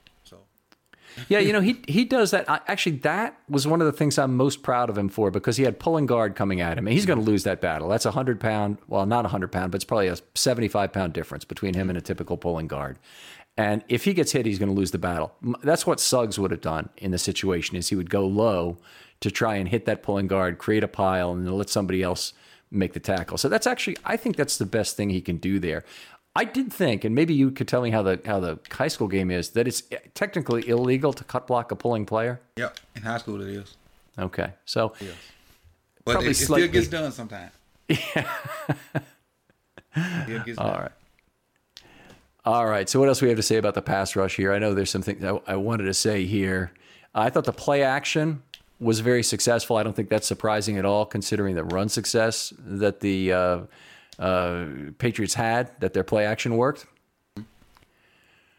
[1.29, 2.49] Yeah, you know, he he does that.
[2.49, 5.57] I, actually, that was one of the things I'm most proud of him for because
[5.57, 6.87] he had pulling guard coming at him.
[6.87, 7.89] And he's going to lose that battle.
[7.89, 11.13] That's a 100 pound, well, not a 100 pound, but it's probably a 75 pound
[11.13, 12.99] difference between him and a typical pulling guard.
[13.57, 15.35] And if he gets hit, he's going to lose the battle.
[15.63, 18.79] That's what Suggs would have done in the situation is he would go low
[19.21, 22.33] to try and hit that pulling guard, create a pile, and let somebody else
[22.71, 23.37] make the tackle.
[23.37, 25.85] So that's actually, I think that's the best thing he can do there.
[26.37, 29.09] I did think, and maybe you could tell me how the how the high school
[29.09, 29.83] game is, that it's
[30.15, 32.41] technically illegal to cut block a pulling player.
[32.57, 33.77] yep, in high school it is.
[34.19, 34.95] Okay, so
[36.05, 37.53] But Probably it, it still gets done sometimes.
[39.97, 40.45] Yeah.
[40.47, 40.83] Gets all done.
[40.83, 40.93] right,
[42.45, 42.89] all right.
[42.89, 44.53] So what else we have to say about the pass rush here?
[44.53, 46.73] I know there's some things I, I wanted to say here.
[47.13, 48.41] I thought the play action
[48.79, 49.77] was very successful.
[49.77, 53.59] I don't think that's surprising at all, considering the run success that the uh,
[54.21, 54.67] uh,
[54.99, 55.73] Patriots had.
[55.81, 56.87] That their play action worked.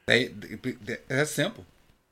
[0.07, 1.65] They, they that's simple.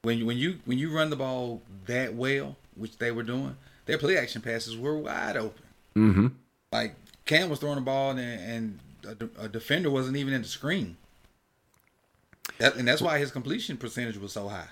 [0.04, 3.58] When you when you when you run the ball that well, which they were doing,
[3.86, 5.64] their play action passes were wide open.
[5.96, 6.28] Mm-hmm.
[6.72, 6.96] Like
[7.26, 8.80] Cam was throwing the ball and, and
[9.38, 10.96] a, a defender wasn't even in the screen.
[12.60, 14.68] That, and that's why his completion percentage was so high.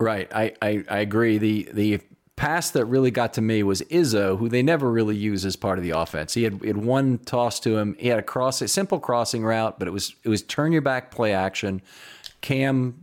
[0.00, 0.30] Right.
[0.34, 1.38] I, I, I agree.
[1.38, 2.00] The the
[2.36, 5.78] pass that really got to me was Izzo, who they never really use as part
[5.78, 6.34] of the offense.
[6.34, 7.96] He had, he had one toss to him.
[7.98, 10.82] He had a cross, a simple crossing route, but it was it was turn your
[10.82, 11.80] back play action.
[12.40, 13.02] Cam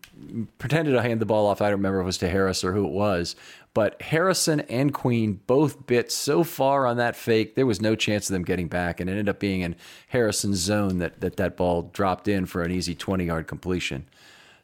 [0.60, 1.62] pretended to hand the ball off.
[1.62, 3.36] I don't remember if it was to Harris or who it was,
[3.74, 8.30] but Harrison and Queen both bit so far on that fake, there was no chance
[8.30, 9.76] of them getting back, and it ended up being in
[10.10, 14.06] Harrison's zone that that, that ball dropped in for an easy twenty yard completion.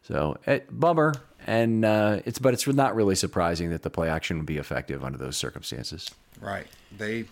[0.03, 1.13] So it, bummer,
[1.47, 5.03] and uh, it's but it's not really surprising that the play action would be effective
[5.03, 6.11] under those circumstances.
[6.41, 6.67] Right.
[6.95, 7.25] They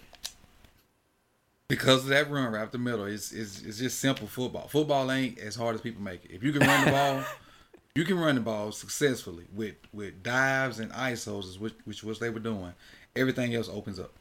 [1.68, 4.68] because of that run right up the middle, it's, it's it's just simple football.
[4.70, 6.32] Football ain't as hard as people make it.
[6.32, 7.24] If you can run the ball,
[7.96, 12.30] you can run the ball successfully with with dives and isos, which which was they
[12.30, 12.74] were doing.
[13.18, 14.14] Everything else opens up.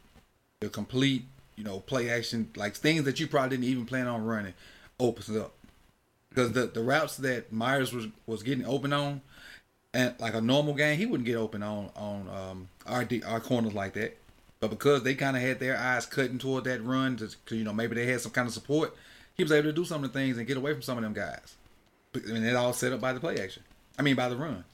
[0.61, 1.24] The complete,
[1.57, 4.55] you know, play action, like things that you probably didn't even plan on running,
[4.99, 5.53] opens up.
[6.30, 9.20] Because the the routes that Meyers was was getting open on,
[9.95, 13.72] and like a normal game, he wouldn't get open on on um, our our corners
[13.72, 14.18] like that.
[14.61, 17.64] But because they kind of had their eyes cutting toward that run, to, 'cause, you
[17.64, 18.97] know, maybe they had some kind of support,
[19.34, 21.05] he was able to do some of the things and get away from some of
[21.05, 21.57] them guys.
[22.14, 23.62] I mean, it all set up by the play action.
[23.99, 24.64] I mean, by the run.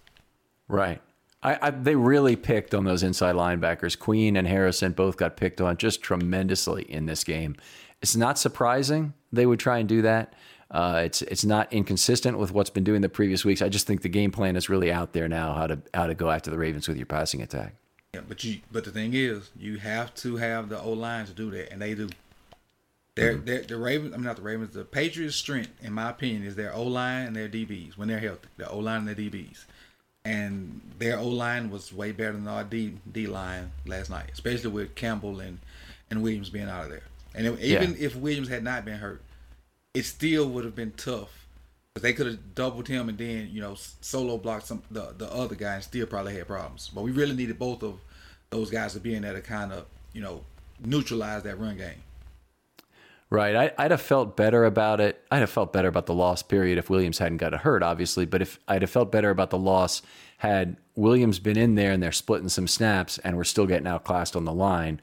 [0.69, 1.01] Right.
[1.43, 3.99] I, I they really picked on those inside linebackers.
[3.99, 7.57] Queen and Harrison both got picked on just tremendously in this game.
[8.03, 10.35] It's not surprising they would try and do that.
[10.71, 13.61] Uh, it's it's not inconsistent with what's been doing the previous weeks.
[13.61, 16.15] I just think the game plan is really out there now how to how to
[16.15, 17.75] go after the Ravens with your passing attack.
[18.15, 21.33] Yeah, but you but the thing is, you have to have the O line to
[21.33, 22.09] do that, and they do.
[23.17, 24.15] They're, they're the Ravens.
[24.15, 24.73] I mean, not the Ravens.
[24.73, 28.21] The Patriots' strength, in my opinion, is their O line and their DBs when they're
[28.21, 28.49] healthy.
[28.57, 29.65] The O line and their DBs.
[30.25, 34.71] and their O line was way better than our D D line last night, especially
[34.71, 35.59] with Campbell and
[36.11, 37.03] and Williams being out of there.
[37.35, 38.07] And it, even yeah.
[38.07, 39.23] if Williams had not been hurt,
[39.95, 41.47] it still would have been tough
[41.93, 45.33] because they could have doubled him and then you know solo blocked some the the
[45.33, 46.91] other guy and still probably had problems.
[46.95, 48.01] But we really needed both of
[48.51, 50.43] those guys to be in there to kind of you know
[50.85, 52.03] neutralize that run game.
[53.33, 53.73] Right.
[53.79, 55.25] I, would have felt better about it.
[55.31, 58.27] I'd have felt better about the loss period if Williams hadn't got hurt, obviously.
[58.27, 60.03] But if I'd have felt better about the loss
[60.39, 64.35] had Williams been in there and they're splitting some snaps and we're still getting outclassed
[64.35, 65.01] on the line,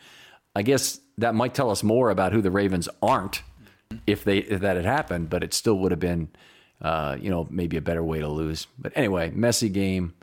[0.53, 3.43] I guess that might tell us more about who the Ravens aren't
[4.05, 5.29] if they if that had happened.
[5.29, 6.29] But it still would have been,
[6.81, 8.67] uh, you know, maybe a better way to lose.
[8.77, 10.13] But anyway, messy game,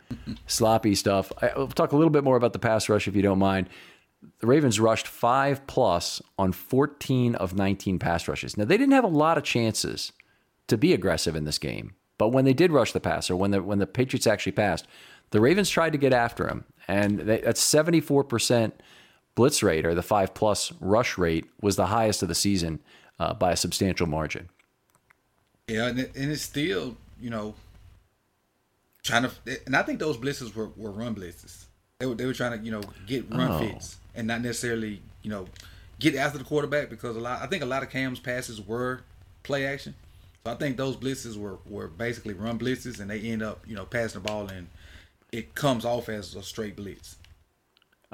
[0.46, 1.32] sloppy stuff.
[1.40, 3.68] I, will talk a little bit more about the pass rush if you don't mind
[4.40, 8.56] the Ravens rushed five plus on 14 of 19 pass rushes.
[8.56, 10.12] Now, they didn't have a lot of chances
[10.66, 13.62] to be aggressive in this game, but when they did rush the passer, when the,
[13.62, 14.86] when the Patriots actually passed,
[15.30, 16.64] the Ravens tried to get after him.
[16.88, 18.72] And they, that's 74%
[19.34, 22.80] blitz rate or the five plus rush rate was the highest of the season
[23.18, 24.48] uh, by a substantial margin.
[25.68, 27.54] Yeah, and, it, and it's still, you know,
[29.02, 29.30] trying to,
[29.66, 31.64] and I think those blitzes were, were run blitzes.
[31.98, 33.58] They were, they were trying to, you know, get run oh.
[33.58, 35.46] fits and not necessarily you know
[35.98, 39.00] get after the quarterback because a lot I think a lot of Cam's passes were
[39.42, 39.94] play action.
[40.44, 43.74] So I think those blitzes were were basically run blitzes and they end up you
[43.74, 44.68] know passing the ball and
[45.32, 47.16] it comes off as a straight blitz.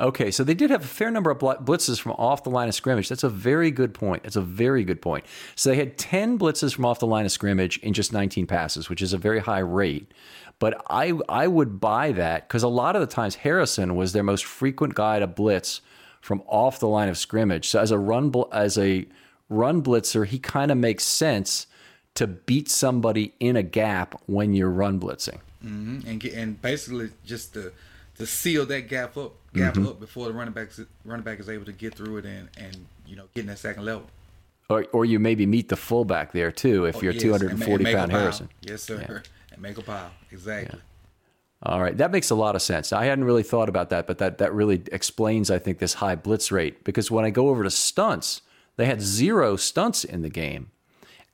[0.01, 2.74] Okay, so they did have a fair number of blitzes from off the line of
[2.74, 3.09] scrimmage.
[3.09, 4.22] That's a very good point.
[4.22, 5.26] That's a very good point.
[5.57, 8.88] So they had 10 blitzes from off the line of scrimmage in just 19 passes,
[8.88, 10.11] which is a very high rate.
[10.59, 14.22] But I I would buy that because a lot of the times Harrison was their
[14.22, 15.80] most frequent guy to blitz
[16.20, 17.68] from off the line of scrimmage.
[17.68, 19.07] So as a run as a
[19.48, 21.66] run blitzer, he kind of makes sense
[22.14, 25.40] to beat somebody in a gap when you're run blitzing.
[25.64, 26.07] Mm-hmm.
[26.07, 27.72] And and basically just to
[28.18, 29.88] to seal that gap up gap mm-hmm.
[29.88, 30.70] up before the running back
[31.05, 33.59] running back is able to get through it and and you know get in that
[33.59, 34.07] second level.
[34.68, 37.22] Or, or you maybe meet the fullback there too if oh, you're yes.
[37.22, 38.48] 240 and, pound Harrison.
[38.62, 39.05] Yes, sir.
[39.09, 39.18] Yeah.
[39.53, 40.12] And make a pile.
[40.30, 40.78] Exactly.
[40.78, 40.84] Yeah.
[41.62, 42.92] All right, that makes a lot of sense.
[42.92, 46.14] I hadn't really thought about that, but that that really explains, I think, this high
[46.14, 46.84] blitz rate.
[46.84, 48.40] Because when I go over to stunts,
[48.76, 50.70] they had zero stunts in the game,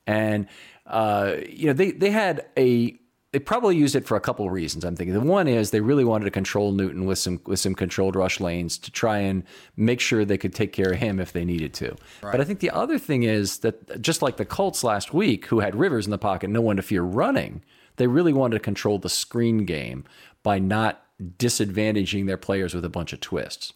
[0.05, 0.47] and
[0.85, 2.99] uh, you know they they had a
[3.31, 4.85] they probably used it for a couple of reasons.
[4.85, 7.75] I'm thinking the one is they really wanted to control Newton with some with some
[7.75, 9.43] controlled rush lanes to try and
[9.75, 11.89] make sure they could take care of him if they needed to.
[12.21, 12.31] Right.
[12.31, 15.59] But I think the other thing is that just like the Colts last week, who
[15.59, 17.63] had Rivers in the pocket, no one to fear running
[17.97, 20.05] they really wanted to control the screen game
[20.41, 21.03] by not
[21.37, 23.73] disadvantaging their players with a bunch of twists.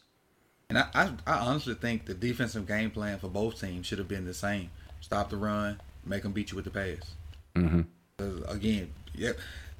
[0.70, 4.08] And I, I, I honestly think the defensive game plan for both teams should have
[4.08, 4.70] been the same:
[5.02, 7.16] stop the run, make them beat you with the pass.
[7.56, 7.82] Mm-hmm.
[8.22, 9.38] Uh, again, yep,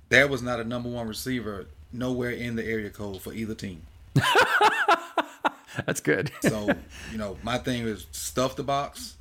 [0.10, 3.82] that was not a number one receiver nowhere in the area code for either team.
[5.86, 6.32] That's good.
[6.42, 6.70] so
[7.12, 9.16] you know, my thing is stuff the box,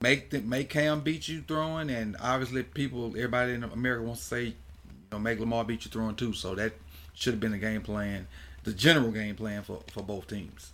[0.00, 4.26] make the, make Cam beat you throwing, and obviously people, everybody in America wants to
[4.28, 4.54] say, you
[5.12, 6.32] know, make Lamar beat you throwing too.
[6.32, 6.72] So that
[7.14, 8.26] should have been the game plan,
[8.64, 10.72] the general game plan for for both teams.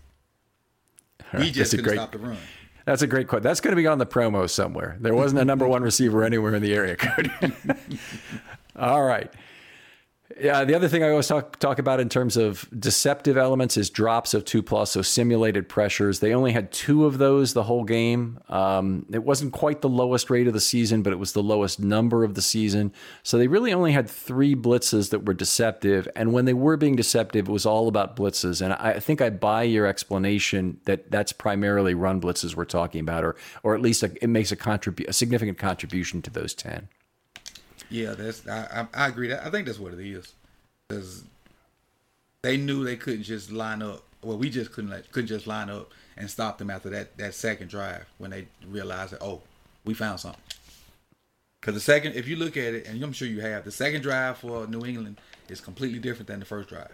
[1.32, 1.42] Right.
[1.42, 2.36] We just couldn't great, stop the run.
[2.84, 3.42] That's a great quote.
[3.42, 4.96] That's going to be on the promo somewhere.
[5.00, 7.32] There wasn't a number one receiver anywhere in the area code.
[8.76, 9.32] All right.
[10.40, 13.90] Yeah, the other thing I always talk talk about in terms of deceptive elements is
[13.90, 16.20] drops of two plus, so simulated pressures.
[16.20, 18.40] They only had two of those the whole game.
[18.48, 21.78] Um, it wasn't quite the lowest rate of the season, but it was the lowest
[21.78, 22.92] number of the season.
[23.22, 26.96] So they really only had three blitzes that were deceptive, and when they were being
[26.96, 28.62] deceptive, it was all about blitzes.
[28.62, 33.24] And I think I buy your explanation that that's primarily run blitzes we're talking about,
[33.24, 36.88] or or at least a, it makes a contribu- a significant contribution to those ten.
[37.90, 39.32] Yeah, that's I, I, I agree.
[39.32, 40.32] I think that's what it is,
[40.88, 41.24] because
[42.42, 44.02] they knew they couldn't just line up.
[44.22, 47.34] Well, we just couldn't like, couldn't just line up and stop them after that that
[47.34, 49.42] second drive when they realized that oh,
[49.84, 50.40] we found something.
[51.60, 54.02] Because the second, if you look at it, and I'm sure you have, the second
[54.02, 55.18] drive for New England
[55.48, 56.92] is completely different than the first drive.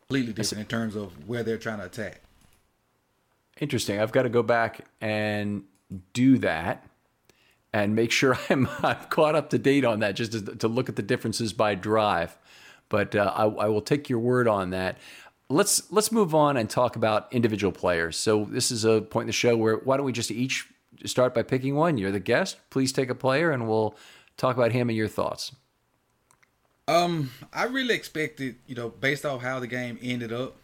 [0.00, 2.22] Completely different in terms of where they're trying to attack.
[3.60, 4.00] Interesting.
[4.00, 5.64] I've got to go back and
[6.14, 6.86] do that
[7.82, 10.88] and make sure I'm, I'm caught up to date on that just to, to look
[10.88, 12.36] at the differences by drive.
[12.88, 14.98] But uh, I, I will take your word on that.
[15.48, 18.16] Let's let's move on and talk about individual players.
[18.16, 20.68] So this is a point in the show where why don't we just each
[21.04, 21.98] start by picking one?
[21.98, 22.58] You're the guest.
[22.70, 23.96] Please take a player, and we'll
[24.36, 25.52] talk about him and your thoughts.
[26.88, 30.56] Um, I really expected, you know, based off how the game ended up,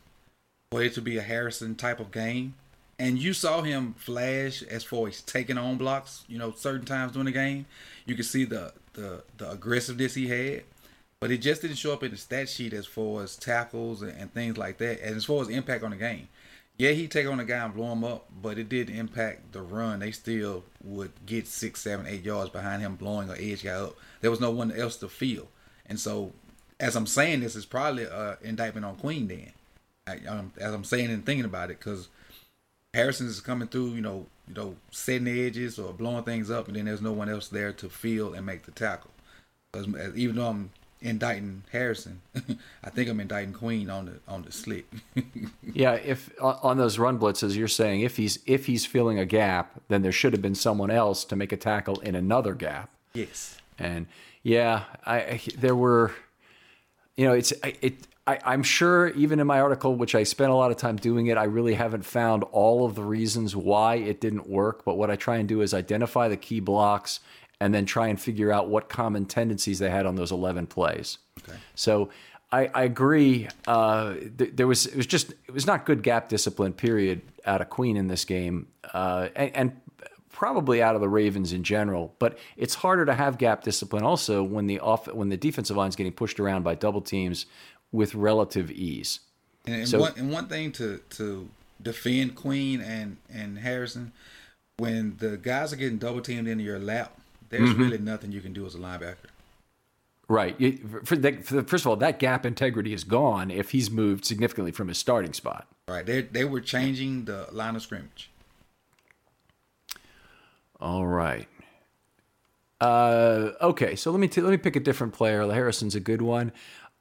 [0.70, 2.54] for it to be a Harrison type of game
[2.98, 6.24] and you saw him flash as far as taking on blocks.
[6.28, 7.66] You know, certain times during the game,
[8.06, 10.64] you could see the the the aggressiveness he had.
[11.20, 14.12] but it just didn't show up in the stat sheet as far as tackles and,
[14.20, 16.28] and things like that, and as far as impact on the game.
[16.78, 19.62] Yeah, he take on a guy and blow him up, but it did impact the
[19.62, 20.00] run.
[20.00, 23.94] They still would get six, seven, eight yards behind him blowing an edge guy up.
[24.20, 25.48] There was no one else to feel,
[25.86, 26.32] and so
[26.80, 29.28] as I'm saying this, is probably an indictment on Queen.
[29.28, 29.52] Then,
[30.08, 32.08] I, um, as I'm saying and thinking about it, because
[32.94, 36.68] Harrison is coming through, you know, you know, setting the edges or blowing things up,
[36.68, 39.10] and then there's no one else there to feel and make the tackle.
[39.72, 40.70] Because uh, even though I'm
[41.00, 42.20] indicting Harrison,
[42.84, 44.86] I think I'm indicting Queen on the on the slick.
[45.72, 49.24] yeah, if uh, on those run blitzes, you're saying if he's if he's filling a
[49.24, 52.90] gap, then there should have been someone else to make a tackle in another gap.
[53.14, 53.56] Yes.
[53.78, 54.06] And
[54.42, 56.12] yeah, I there were,
[57.16, 60.54] you know, it's it I, am sure even in my article, which I spent a
[60.54, 64.20] lot of time doing it, I really haven't found all of the reasons why it
[64.20, 64.84] didn't work.
[64.84, 67.20] But what I try and do is identify the key blocks
[67.60, 71.18] and then try and figure out what common tendencies they had on those 11 plays.
[71.42, 71.58] Okay.
[71.74, 72.10] So
[72.52, 73.48] I, I agree.
[73.66, 76.72] Uh, th- there was it was just it was not good gap discipline.
[76.72, 77.22] Period.
[77.44, 79.80] Out of Queen in this game, uh, and, and
[80.30, 82.14] probably out of the Ravens in general.
[82.18, 85.88] But it's harder to have gap discipline also when the off when the defensive line
[85.88, 87.46] is getting pushed around by double teams
[87.92, 89.20] with relative ease.
[89.66, 91.48] And, and so, one and one thing to to
[91.80, 94.12] defend Queen and and Harrison,
[94.78, 97.16] when the guys are getting double teamed into your lap,
[97.50, 97.82] there's mm-hmm.
[97.82, 99.16] really nothing you can do as a linebacker.
[100.28, 100.56] Right.
[101.04, 104.24] For the, for the, first of all, that gap integrity is gone if he's moved
[104.24, 105.66] significantly from his starting spot.
[105.86, 106.06] Right.
[106.06, 108.30] They they were changing the line of scrimmage.
[110.80, 111.46] All right.
[112.80, 115.48] Uh, okay, so let me t- let me pick a different player.
[115.52, 116.50] Harrison's a good one.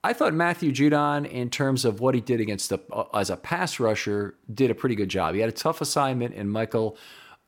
[0.03, 3.37] I thought Matthew Judon, in terms of what he did against the uh, as a
[3.37, 5.35] pass rusher, did a pretty good job.
[5.35, 6.97] He had a tough assignment in Michael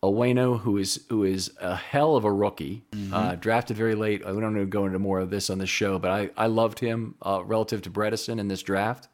[0.03, 3.13] Onwenu, who is who is a hell of a rookie, mm-hmm.
[3.13, 4.23] uh, drafted very late.
[4.23, 6.77] I don't to go into more of this on the show, but I, I loved
[6.77, 9.07] him uh, relative to Bredeson in this draft,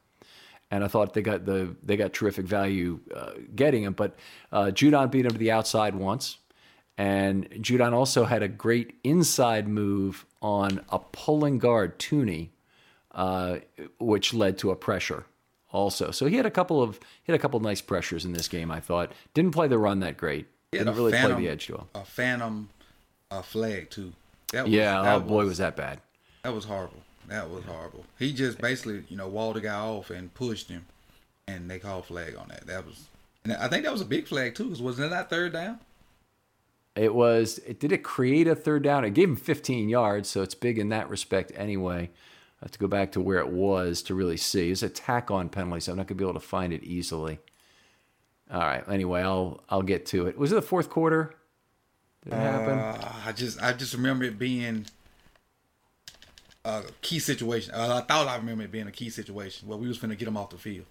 [0.70, 3.94] and I thought they got the they got terrific value uh, getting him.
[3.94, 4.18] But
[4.52, 6.40] uh, Judon beat him to the outside once,
[6.98, 12.50] and Judon also had a great inside move on a pulling guard, Thuney
[13.20, 13.60] uh,
[14.00, 15.26] which led to a pressure
[15.72, 16.10] also.
[16.10, 18.48] So he had a couple of he had a couple of nice pressures in this
[18.48, 18.72] game.
[18.72, 20.48] I thought didn't play the run that great.
[20.72, 21.90] Didn't really phantom, play the edge well.
[21.94, 22.70] A phantom
[23.30, 24.14] a flag too.
[24.54, 25.02] That was, yeah.
[25.02, 26.00] That oh boy, was that bad.
[26.44, 27.02] That was horrible.
[27.28, 28.06] That was horrible.
[28.18, 30.86] He just basically you know walled the guy off and pushed him,
[31.46, 32.68] and they called flag on that.
[32.68, 33.08] That was.
[33.44, 35.80] And I think that was a big flag too, because wasn't that third down?
[36.96, 37.60] It was.
[37.68, 39.04] It did it create a third down?
[39.04, 42.12] It gave him 15 yards, so it's big in that respect anyway.
[42.62, 44.70] I have to go back to where it was to really see.
[44.70, 46.84] It's a tack on penalty, so I'm not going to be able to find it
[46.84, 47.40] easily.
[48.52, 48.84] All right.
[48.90, 50.38] Anyway, I'll I'll get to it.
[50.38, 51.36] Was it the fourth quarter?
[52.24, 52.80] Did it happen?
[52.80, 54.88] Uh, I just I just remember it being
[56.66, 57.74] a key situation.
[57.74, 60.18] Uh, I thought I remember it being a key situation where we was going to
[60.18, 60.86] get them off the field.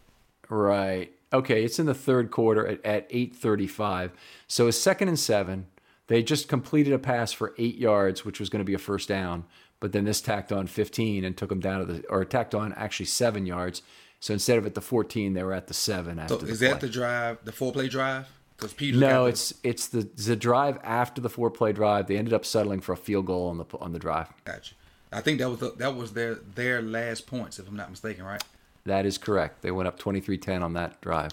[0.48, 1.12] Right.
[1.32, 1.64] Okay.
[1.64, 4.12] It's in the third quarter at, at 8:35.
[4.46, 5.66] So it's second and seven.
[6.06, 9.08] They just completed a pass for eight yards, which was going to be a first
[9.08, 9.44] down
[9.80, 12.72] but then this tacked on 15 and took them down to the or tacked on
[12.74, 13.82] actually seven yards.
[14.20, 16.18] So instead of at the 14, they were at the seven.
[16.18, 18.26] After so is that the drive, the four play drive?
[18.56, 18.98] Because Peter.
[18.98, 22.08] No, it's it's the the drive after the four play drive.
[22.08, 24.28] They ended up settling for a field goal on the on the drive.
[24.44, 24.74] Gotcha.
[25.12, 28.24] I think that was the, that was their their last points, if I'm not mistaken,
[28.24, 28.42] right?
[28.84, 29.62] That is correct.
[29.62, 31.32] They went up 23-10 on that drive.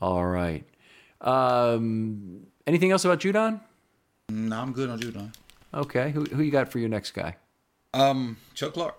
[0.00, 0.64] All right.
[1.20, 3.60] Um, anything else about Judon?
[4.30, 5.32] No, I'm good on Judon.
[5.72, 7.36] Okay, who who you got for your next guy?
[7.94, 8.96] Um, Chuck Clark.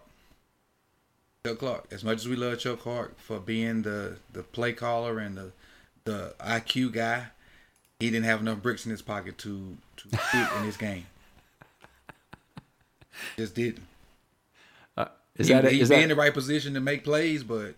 [1.45, 1.88] Chuck Clark.
[1.91, 5.51] As much as we love Chuck Clark for being the the play caller and the
[6.05, 7.28] the IQ guy,
[7.99, 11.05] he didn't have enough bricks in his pocket to to fit in this game.
[13.38, 13.84] Just didn't.
[14.95, 15.07] Uh,
[15.38, 17.76] is he, that he's in the right position to make plays, but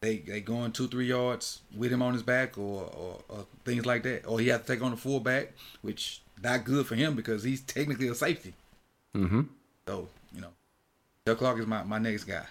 [0.00, 3.84] they they going two three yards with him on his back or, or, or things
[3.84, 5.52] like that, or he has to take on the fullback,
[5.82, 8.54] which not good for him because he's technically a safety.
[9.14, 9.42] Mm-hmm.
[9.86, 10.50] So you know,
[11.26, 12.44] Chuck Clark is my, my next guy.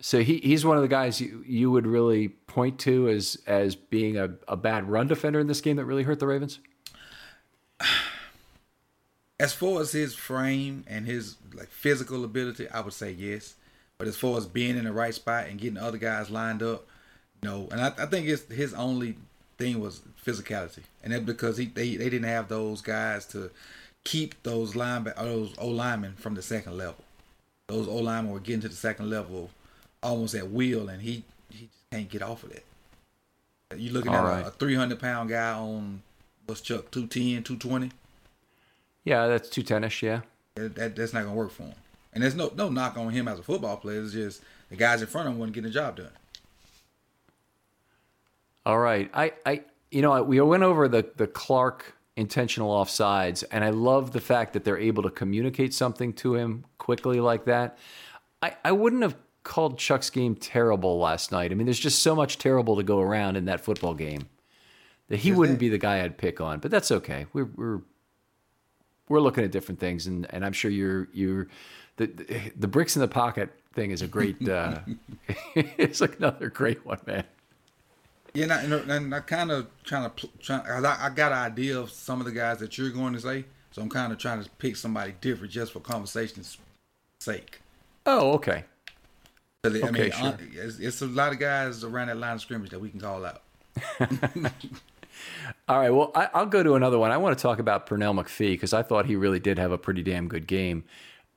[0.00, 3.76] So he he's one of the guys you, you would really point to as as
[3.76, 6.58] being a, a bad run defender in this game that really hurt the Ravens.
[9.40, 13.56] As far as his frame and his like physical ability, I would say yes.
[13.98, 16.86] But as far as being in the right spot and getting other guys lined up,
[17.42, 17.68] no.
[17.72, 19.16] And I, I think it's his only
[19.62, 23.50] thing was physicality, and that's because he they, they didn't have those guys to
[24.04, 27.04] keep those line uh, those O linemen from the second level.
[27.68, 29.50] Those O linemen were getting to the second level
[30.02, 32.64] almost at will, and he he just can't get off of that.
[33.76, 34.44] You're looking All at right.
[34.44, 36.02] a, a 300 pound guy on
[36.46, 37.90] what's Chuck 210, 220.
[39.04, 40.02] Yeah, that's 210ish.
[40.02, 40.20] Yeah,
[40.56, 41.74] that, that, that's not gonna work for him.
[42.12, 44.02] And there's no no knock on him as a football player.
[44.02, 46.10] It's just the guys in front of him wouldn't getting the job done.
[48.64, 49.10] All right.
[49.12, 54.12] I, I you know, we went over the the Clark intentional offsides, and I love
[54.12, 57.78] the fact that they're able to communicate something to him quickly like that.
[58.42, 61.52] I, I wouldn't have called Chuck's game terrible last night.
[61.52, 64.28] I mean, there's just so much terrible to go around in that football game
[65.08, 66.58] that he wouldn't be the guy I'd pick on.
[66.60, 67.26] But that's okay.
[67.32, 67.80] We're we're
[69.08, 71.48] we're looking at different things, and, and I'm sure you're you're
[71.96, 74.48] the the bricks in the pocket thing is a great.
[74.48, 74.80] Uh,
[75.54, 77.24] it's like another great one, man.
[78.34, 80.60] Yeah, and I, and I kind of trying to try.
[80.66, 83.44] I, I got an idea of some of the guys that you're going to say,
[83.72, 86.56] so I'm kind of trying to pick somebody different just for conversation's
[87.20, 87.60] sake.
[88.06, 88.64] Oh, okay.
[89.64, 90.38] I okay, mean, sure.
[90.54, 93.24] it's, it's a lot of guys around that line of scrimmage that we can call
[93.24, 93.42] out.
[95.68, 95.90] All right.
[95.90, 97.12] Well, I, will go to another one.
[97.12, 99.78] I want to talk about Pernell McPhee because I thought he really did have a
[99.78, 100.84] pretty damn good game.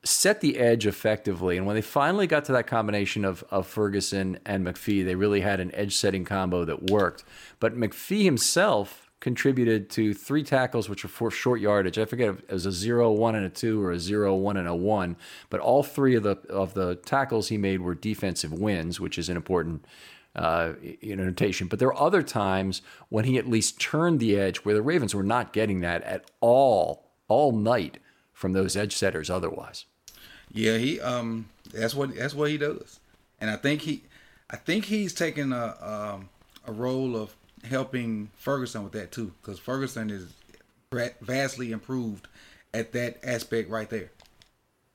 [0.05, 1.57] Set the edge effectively.
[1.57, 5.41] And when they finally got to that combination of, of Ferguson and McPhee, they really
[5.41, 7.23] had an edge setting combo that worked.
[7.59, 11.97] But McPhee himself contributed to three tackles, which were for short yardage.
[11.97, 14.57] I forget if it was a 0 1 and a 2 or a 0 1
[14.57, 15.17] and a 1.
[15.49, 19.27] But all three of the, of the tackles he made were defensive wins, which is
[19.27, 19.85] an important
[20.35, 21.67] uh, notation.
[21.67, 25.15] But there are other times when he at least turned the edge where the Ravens
[25.15, 27.97] were not getting that at all, all night
[28.31, 29.85] from those edge setters otherwise.
[30.55, 32.99] Yeah, he um that's what that's what he does.
[33.41, 34.03] And I think he
[34.49, 35.75] I think he's taking a
[36.15, 36.29] um,
[36.65, 37.35] a role of
[37.65, 40.27] helping Ferguson with that too cuz Ferguson is
[41.21, 42.27] vastly improved
[42.73, 44.11] at that aspect right there.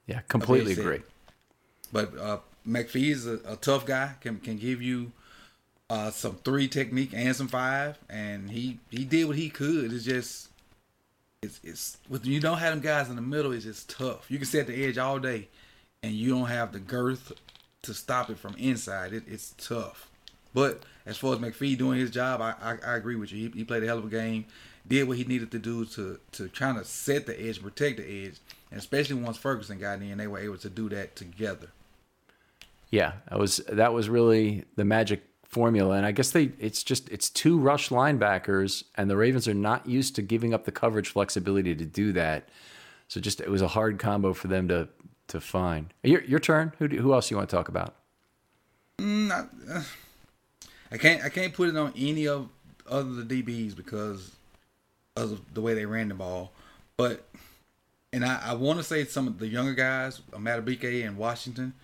[0.06, 1.02] Yeah, completely agree.
[1.92, 4.14] But uh McPhee is a, a, tough guy.
[4.20, 5.12] Can can give you
[5.88, 9.92] uh, some three technique and some five, and he he did what he could.
[9.92, 10.49] It's just
[11.42, 14.30] it's it's when you don't have them guys in the middle, it's just tough.
[14.30, 15.48] You can set the edge all day,
[16.02, 17.32] and you don't have the girth
[17.82, 19.12] to stop it from inside.
[19.12, 20.10] It, it's tough.
[20.52, 23.48] But as far as McPhee doing his job, I, I, I agree with you.
[23.48, 24.44] He, he, played a hell of a game,
[24.86, 28.26] did what he needed to do to to try to set the edge, protect the
[28.26, 28.36] edge,
[28.70, 31.68] and especially once Ferguson got in, they were able to do that together.
[32.90, 35.96] Yeah, that was that was really the magic formula.
[35.96, 39.86] And I guess they it's just it's two rush linebackers, and the Ravens are not
[39.86, 42.48] used to giving up the coverage flexibility to do that.
[43.08, 44.88] So just it was a hard combo for them to
[45.28, 45.92] to find.
[46.02, 46.72] Your your turn.
[46.78, 47.96] Who who else you want to talk about?
[48.98, 49.82] Mm, I, uh,
[50.92, 52.48] I can't I can't put it on any of
[52.88, 54.30] other the DBs because
[55.16, 56.52] of the way they ran the ball,
[56.96, 57.26] but.
[58.12, 61.74] And I, I want to say some of the younger guys, Madubuike and Washington,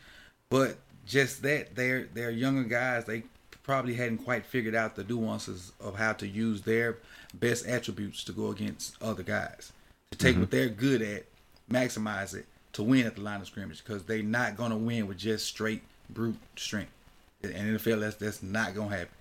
[0.51, 3.05] but just that they're they're younger guys.
[3.05, 3.23] They
[3.67, 6.99] probably hadn't quite figured out the nuances of how to use their
[7.35, 9.73] best attributes to go against other guys.
[10.13, 10.43] To take mm-hmm.
[10.43, 11.25] what they're good at,
[11.69, 15.09] maximize it to win at the line of scrimmage because they're not going to win
[15.09, 16.93] with just straight brute strength.
[17.43, 19.15] And NFL, that's that's not going to happen.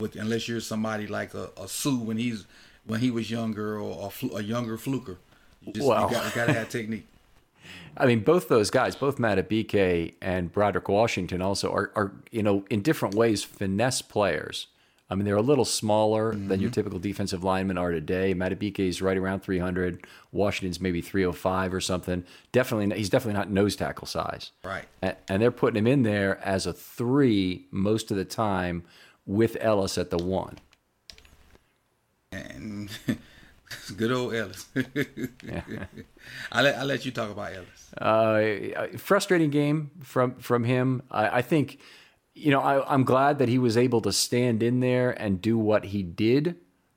[0.00, 2.46] With unless you're somebody like a, a Suh when he's
[2.86, 5.18] when he was younger or a, a younger fluker.
[5.60, 6.08] You just well.
[6.08, 7.06] you got, you got to have technique.
[7.96, 12.64] I mean, both those guys, both Madubuike and Broderick Washington, also are, are, you know,
[12.70, 14.68] in different ways, finesse players.
[15.12, 16.48] I mean, they're a little smaller mm-hmm.
[16.48, 18.34] than your typical defensive linemen are today.
[18.34, 20.06] Madubuike is right around 300.
[20.32, 22.24] Washington's maybe 305 or something.
[22.50, 24.52] Definitely, he's definitely not nose tackle size.
[24.64, 24.86] Right.
[25.02, 28.84] And, and they're putting him in there as a three most of the time
[29.26, 30.58] with Ellis at the one.
[32.32, 32.88] And
[33.96, 34.66] Good old Ellis.
[36.52, 37.92] I let I let you talk about Ellis.
[37.96, 41.02] Uh, frustrating game from from him.
[41.10, 41.78] I, I think,
[42.34, 45.58] you know, I, am glad that he was able to stand in there and do
[45.58, 46.56] what he did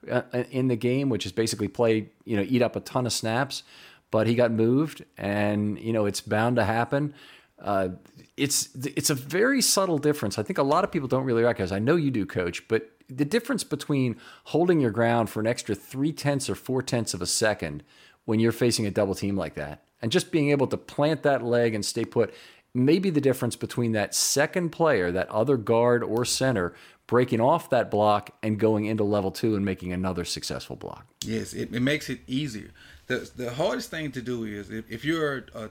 [0.10, 0.22] uh,
[0.52, 3.64] in the game, which is basically play, you know, eat up a ton of snaps.
[4.12, 7.14] But he got moved, and you know, it's bound to happen.
[7.60, 7.90] Uh,
[8.38, 10.38] it's it's a very subtle difference.
[10.38, 11.72] I think a lot of people don't really recognize.
[11.72, 15.76] I know you do, Coach, but the difference between holding your ground for an extra
[15.76, 17.84] three tenths or four tenths of a second
[18.26, 21.44] when you're facing a double team like that, and just being able to plant that
[21.44, 22.34] leg and stay put,
[22.74, 26.74] may be the difference between that second player, that other guard or center,
[27.08, 31.06] breaking off that block and going into level two and making another successful block.
[31.24, 32.72] Yes, it, it makes it easier.
[33.08, 35.70] The, the hardest thing to do is if, if you're a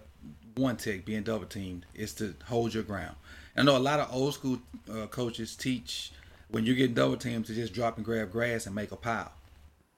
[0.54, 3.16] one tech being double teamed, is to hold your ground.
[3.56, 4.58] I know a lot of old school
[4.88, 6.12] uh, coaches teach
[6.54, 9.32] when you're getting double teamed to just drop and grab grass and make a pile,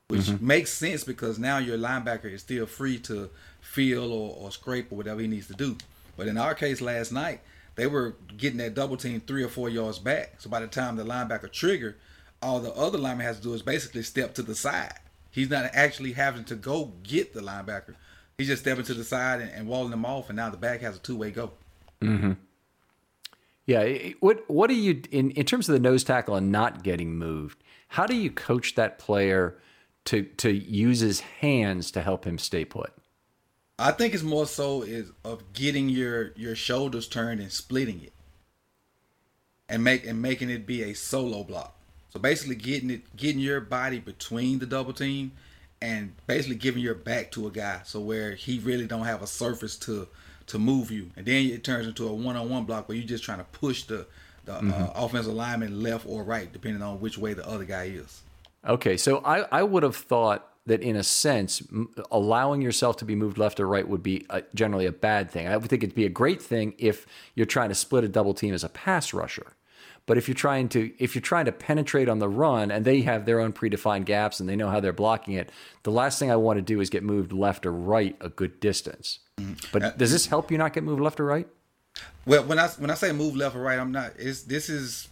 [0.09, 0.47] which mm-hmm.
[0.47, 3.29] makes sense because now your linebacker is still free to
[3.61, 5.77] feel or, or scrape or whatever he needs to do.
[6.17, 7.41] But in our case last night,
[7.75, 10.37] they were getting that double team three or four yards back.
[10.39, 11.99] So by the time the linebacker trigger,
[12.41, 14.95] all the other lineman has to do is basically step to the side.
[15.31, 17.97] He's not actually having to go get the linebacker.
[18.39, 20.81] He's just stepping to the side and, and walling them off, and now the back
[20.81, 21.51] has a two way go.
[23.67, 24.11] Yeah.
[24.21, 27.63] What What do you in in terms of the nose tackle and not getting moved?
[27.89, 29.59] How do you coach that player
[30.07, 32.93] to to use his hands to help him stay put?
[33.79, 38.13] I think it's more so is of getting your your shoulders turned and splitting it,
[39.69, 41.77] and make and making it be a solo block.
[42.11, 45.33] So basically, getting it getting your body between the double team,
[45.83, 49.27] and basically giving your back to a guy, so where he really don't have a
[49.27, 50.09] surface to
[50.47, 53.07] to move you, and then it turns into a one on one block where you're
[53.07, 54.07] just trying to push the
[54.45, 58.23] the uh, offensive lineman left or right, depending on which way the other guy is.
[58.65, 63.05] Okay, so I, I would have thought that in a sense, m- allowing yourself to
[63.05, 65.47] be moved left or right would be a, generally a bad thing.
[65.47, 68.35] I would think it'd be a great thing if you're trying to split a double
[68.35, 69.55] team as a pass rusher.
[70.07, 73.03] But if you're trying to if you're trying to penetrate on the run and they
[73.03, 75.51] have their own predefined gaps and they know how they're blocking it,
[75.83, 78.61] the last thing I want to do is get moved left or right a good
[78.61, 79.19] distance.
[79.39, 79.55] Mm-hmm.
[79.73, 80.31] But uh, does this mm-hmm.
[80.31, 81.49] help you not get moved left or right?
[82.25, 84.13] Well, when I when I say move left or right, I'm not.
[84.17, 85.09] It's this is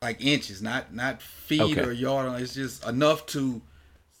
[0.00, 1.82] like inches, not not feet Okay.
[1.82, 2.40] or yard.
[2.40, 3.60] It's just enough to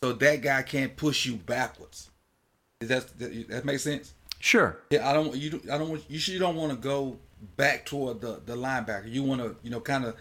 [0.02, 2.10] so that guy can't push you backwards.
[2.80, 4.12] Does that that, that make sense?
[4.40, 4.78] Sure.
[4.90, 5.34] Yeah, I don't.
[5.34, 5.90] You don't- I don't.
[5.90, 6.34] want- You should.
[6.34, 7.18] You don't want to go
[7.56, 9.10] back toward the the linebacker.
[9.10, 10.16] You want to you know kind of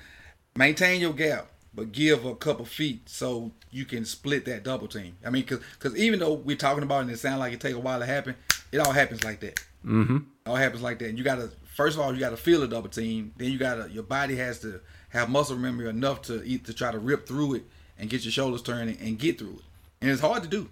[0.56, 5.16] maintain your gap, but give a couple feet so you can split that double team.
[5.26, 7.76] I mean, because even though we're talking about it and it sounds like it take
[7.76, 8.36] a while to happen,
[8.72, 9.60] it all happens like that.
[9.86, 10.18] Mm-hmm.
[10.46, 11.10] All happens like that.
[11.10, 13.34] And you gotta first of all you gotta feel a double team.
[13.38, 16.92] Then you gotta your body has to have muscle memory enough to eat to try
[16.92, 17.64] to rip through it
[17.98, 19.64] and get your shoulders turned and, and get through it.
[20.02, 20.70] And it's hard to do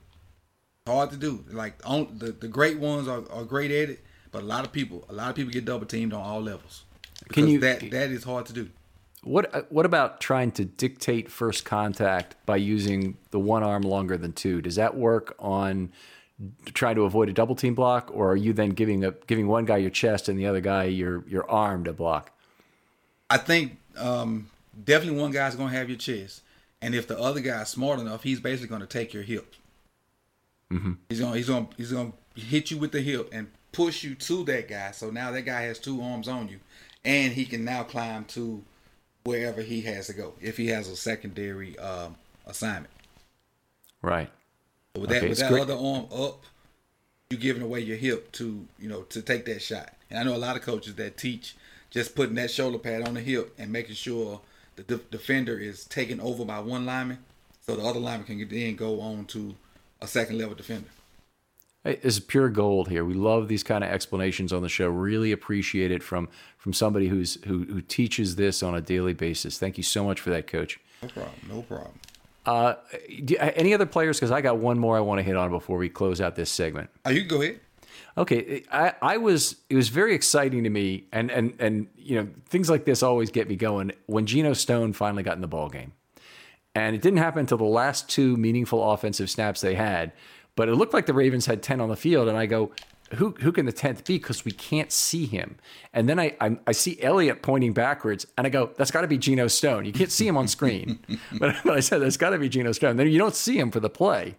[0.87, 1.43] hard to do.
[1.51, 3.99] Like on, the the great ones are, are great at it,
[4.37, 6.83] but a lot of people a lot of people get double teamed on all levels.
[7.29, 8.69] Can you- that that is hard to do.
[9.23, 14.15] What uh, what about trying to dictate first contact by using the one arm longer
[14.15, 14.61] than two?
[14.61, 15.91] Does that work on
[16.75, 19.65] trying to avoid a double team block, or are you then giving a giving one
[19.65, 22.31] guy your chest and the other guy your your arm to block?
[23.31, 26.43] I think um, definitely one guy's gonna have your chest,
[26.79, 29.55] and if the other guy's smart enough, he's basically gonna take your hip.
[30.71, 30.93] Mm-hmm.
[31.09, 34.43] He's gonna he's gonna he's gonna hit you with the hip and push you to
[34.45, 34.91] that guy.
[34.91, 36.59] So now that guy has two arms on you,
[37.05, 38.63] and he can now climb to
[39.23, 42.15] wherever he has to go if he has a secondary um,
[42.45, 42.93] assignment.
[44.01, 44.29] Right.
[44.95, 45.61] With that, with that great.
[45.61, 46.43] other arm up,
[47.29, 49.93] you're giving away your hip to you know to take that shot.
[50.09, 51.55] And I know a lot of coaches that teach
[51.89, 54.41] just putting that shoulder pad on the hip and making sure
[54.75, 57.19] the de- defender is taken over by one lineman,
[57.65, 59.55] so the other lineman can then go on to
[60.01, 60.89] a second level defender.
[61.87, 63.05] Is pure gold here.
[63.05, 64.89] We love these kind of explanations on the show.
[64.89, 66.27] Really appreciate it from
[66.57, 69.57] from somebody who's who who teaches this on a daily basis.
[69.57, 70.79] Thank you so much for that, Coach.
[71.01, 71.33] No problem.
[71.49, 71.93] No problem.
[72.45, 72.75] Uh,
[73.25, 74.17] do, any other players?
[74.17, 76.49] Because I got one more I want to hit on before we close out this
[76.49, 76.89] segment.
[77.05, 77.59] Oh, you go ahead.
[78.17, 82.27] Okay, I, I was it was very exciting to me, and and and you know
[82.47, 83.91] things like this always get me going.
[84.07, 85.91] When Geno Stone finally got in the ball game,
[86.73, 90.13] and it didn't happen until the last two meaningful offensive snaps they had,
[90.57, 92.71] but it looked like the Ravens had ten on the field, and I go,
[93.15, 94.17] who who can the tenth be?
[94.17, 95.57] Because we can't see him.
[95.93, 99.07] And then I, I I see Elliott pointing backwards, and I go, that's got to
[99.07, 99.85] be Geno Stone.
[99.85, 100.99] You can't see him on screen,
[101.39, 102.97] but, but I said that's got to be Geno Stone.
[102.97, 104.35] Then you don't see him for the play.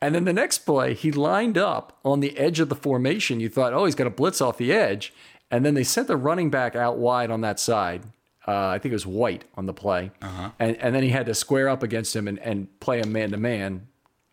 [0.00, 3.38] And then the next play, he lined up on the edge of the formation.
[3.38, 5.14] You thought, oh, he's going to blitz off the edge.
[5.48, 8.02] And then they sent the running back out wide on that side.
[8.48, 10.10] Uh, I think it was White on the play.
[10.58, 13.30] And, and then he had to square up against him and, and play him man
[13.30, 13.86] to man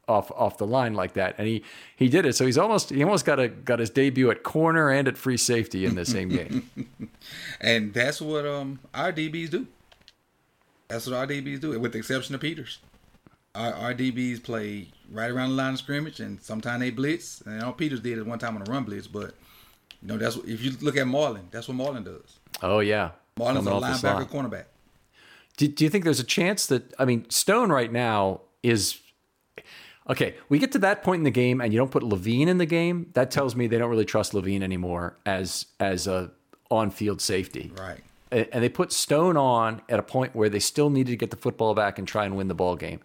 [0.10, 1.36] off off the line like that.
[1.38, 1.64] And he,
[1.95, 2.34] he did it.
[2.36, 5.38] So he's almost he almost got a got his debut at corner and at free
[5.38, 6.70] safety in the same game.
[7.62, 9.68] And that's what um our DBs do.
[10.88, 12.80] That's what our DBs do, with the exception of Peters.
[13.53, 17.41] Our, our DBs play right around the line of scrimmage, and sometimes they blitz.
[17.41, 19.36] And all Peters did it one time on a run blitz, but
[20.01, 22.39] you know that's what, if you look at Marlon, that's what Marlon does.
[22.64, 23.12] oh yeah.
[23.38, 24.66] Marlon's a Coming the linebacker, cornerback.
[25.57, 28.99] Do, do you think there's a chance that I mean Stone right now is
[30.10, 30.36] okay?
[30.49, 32.66] We get to that point in the game, and you don't put Levine in the
[32.66, 33.10] game.
[33.14, 36.32] That tells me they don't really trust Levine anymore as as a
[36.72, 37.72] on-field safety.
[37.78, 38.01] Right.
[38.32, 41.32] And and they put Stone on at a point where they still needed to get
[41.32, 42.99] the football back and try and win the ball game.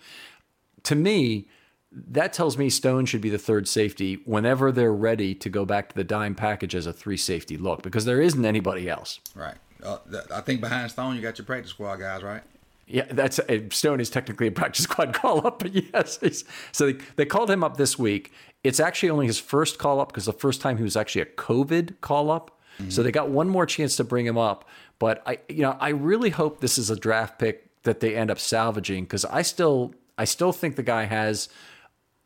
[0.85, 1.49] To me,
[1.93, 5.89] that tells me Stone should be the third safety whenever they're ready to go back
[5.91, 9.21] to the dime package as a three safety look because there isn't anybody else.
[9.35, 9.57] Right.
[9.83, 9.99] Uh,
[10.33, 12.43] I think behind Stone, you got your practice squad guys, right?
[12.87, 16.45] Yeah, that's uh, Stone is technically a practice squad call up, but yes.
[16.73, 18.33] So they, they called him up this week.
[18.63, 21.27] It's actually only his first call up because the first time he was actually a
[21.27, 22.51] COVID call up.
[22.89, 24.69] So they got one more chance to bring him up.
[24.99, 28.31] But I, you know, I really hope this is a draft pick that they end
[28.31, 31.49] up salvaging because I still, I still think the guy has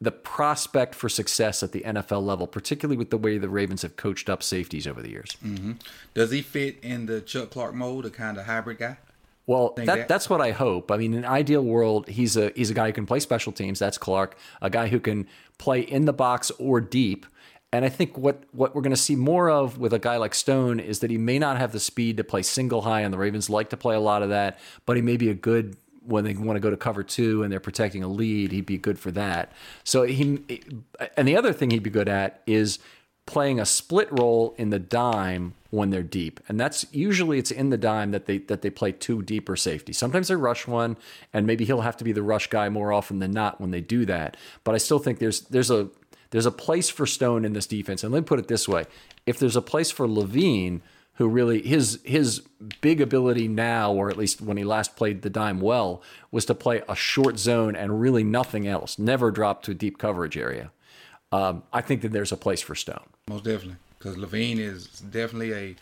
[0.00, 3.96] the prospect for success at the NFL level, particularly with the way the Ravens have
[3.96, 5.36] coached up safeties over the years.
[5.44, 5.72] Mm-hmm.
[6.14, 8.98] Does he fit in the Chuck Clark mold, a kind of hybrid guy?
[9.48, 10.92] Well, that, that, that's what I hope.
[10.92, 13.50] I mean, in an ideal world, he's a he's a guy who can play special
[13.50, 13.78] teams.
[13.78, 15.26] That's Clark, a guy who can
[15.56, 17.24] play in the box or deep.
[17.72, 20.34] And I think what what we're going to see more of with a guy like
[20.34, 23.16] Stone is that he may not have the speed to play single high, and the
[23.16, 24.58] Ravens like to play a lot of that.
[24.84, 27.52] But he may be a good when they want to go to cover two and
[27.52, 29.52] they're protecting a lead, he'd be good for that.
[29.84, 30.40] So he,
[31.18, 32.78] and the other thing he'd be good at is
[33.28, 37.68] playing a split role in the dime when they're deep, and that's usually it's in
[37.68, 39.92] the dime that they that they play two deeper safety.
[39.92, 40.96] Sometimes they rush one,
[41.32, 43.82] and maybe he'll have to be the rush guy more often than not when they
[43.82, 44.36] do that.
[44.64, 45.90] But I still think there's there's a
[46.30, 48.86] there's a place for Stone in this defense, and let me put it this way:
[49.26, 50.80] if there's a place for Levine
[51.18, 52.40] who really his his
[52.80, 56.54] big ability now, or at least when he last played the dime well, was to
[56.54, 58.98] play a short zone and really nothing else.
[58.98, 60.70] Never drop to a deep coverage area.
[61.30, 63.04] Um, I think that there's a place for Stone.
[63.28, 65.76] Most definitely, because Levine is definitely a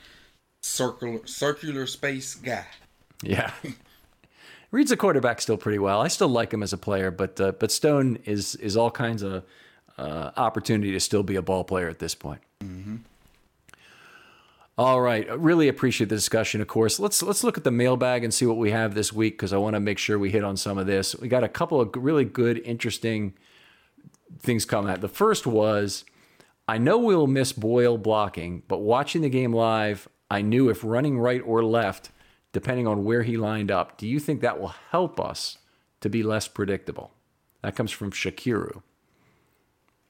[0.60, 2.66] circular circular space guy.
[3.22, 3.52] Yeah.
[4.72, 6.00] Reads a quarterback still pretty well.
[6.00, 9.22] I still like him as a player, but uh, but Stone is is all kinds
[9.22, 9.44] of
[9.96, 12.40] uh, opportunity to still be a ball player at this point.
[12.60, 12.96] Mm-hmm.
[14.78, 16.60] All right, really appreciate the discussion.
[16.60, 19.34] Of course, let's let's look at the mailbag and see what we have this week
[19.34, 21.16] because I want to make sure we hit on some of this.
[21.16, 23.32] We got a couple of really good, interesting
[24.40, 25.00] things come at.
[25.00, 26.04] The first was,
[26.68, 31.18] I know we'll miss Boyle blocking, but watching the game live, I knew if running
[31.18, 32.10] right or left,
[32.52, 33.98] depending on where he lined up.
[33.98, 35.58] Do you think that will help us
[36.00, 37.12] to be less predictable?
[37.62, 38.82] That comes from Shakiru.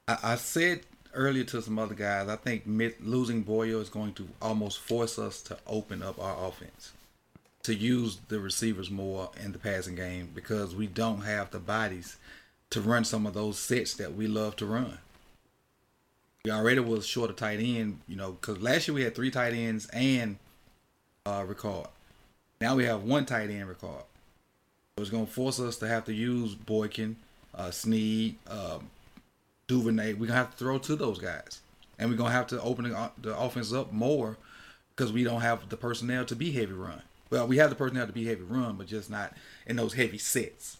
[0.07, 0.81] I, said
[1.13, 2.63] earlier to some other guys, I think
[3.01, 6.93] losing Boyle is going to almost force us to open up our offense,
[7.63, 12.17] to use the receivers more in the passing game because we don't have the bodies
[12.69, 14.97] to run some of those sets that we love to run.
[16.45, 19.31] We already was short a tight end, you know, because last year we had three
[19.31, 20.37] tight ends and
[21.25, 21.87] uh, Ricard.
[22.61, 24.03] Now we have one tight end Ricard.
[24.97, 27.17] It's going to force us to have to use Boykin,
[27.53, 28.89] uh, Snead, um,
[29.67, 31.59] Duvernay, we're gonna have to throw to those guys,
[31.99, 34.37] and we're gonna have to open the, the offense up more
[34.95, 37.01] because we don't have the personnel to be heavy run.
[37.29, 39.33] Well, we have the personnel to be heavy run, but just not
[39.65, 40.77] in those heavy sets.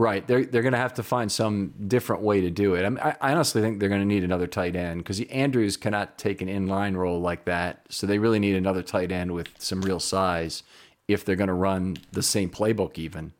[0.00, 2.86] Right, they're they're going to have to find some different way to do it.
[2.86, 5.76] I, mean, I, I honestly think they're going to need another tight end because Andrews
[5.76, 7.82] cannot take an inline role like that.
[7.90, 10.62] So they really need another tight end with some real size
[11.06, 13.34] if they're going to run the same playbook even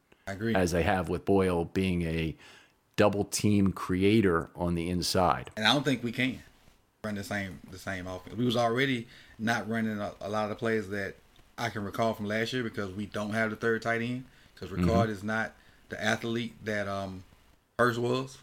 [0.55, 2.37] as they have with Boyle being a
[2.97, 5.51] double team creator on the inside.
[5.57, 6.43] And I don't think we can
[7.03, 8.37] run the same the same offense.
[8.37, 9.09] We was already
[9.39, 11.15] not running a, a lot of the plays that
[11.57, 14.69] I can recall from last year because we don't have the third tight end because
[14.69, 15.13] Ricard mm-hmm.
[15.13, 15.55] is not
[15.91, 17.23] the athlete that um
[17.79, 18.39] Hurst was.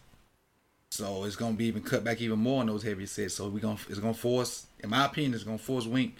[0.90, 3.34] So it's gonna be even cut back even more on those heavy sets.
[3.34, 6.14] So we gonna it's gonna force, in my opinion, it's gonna force Wink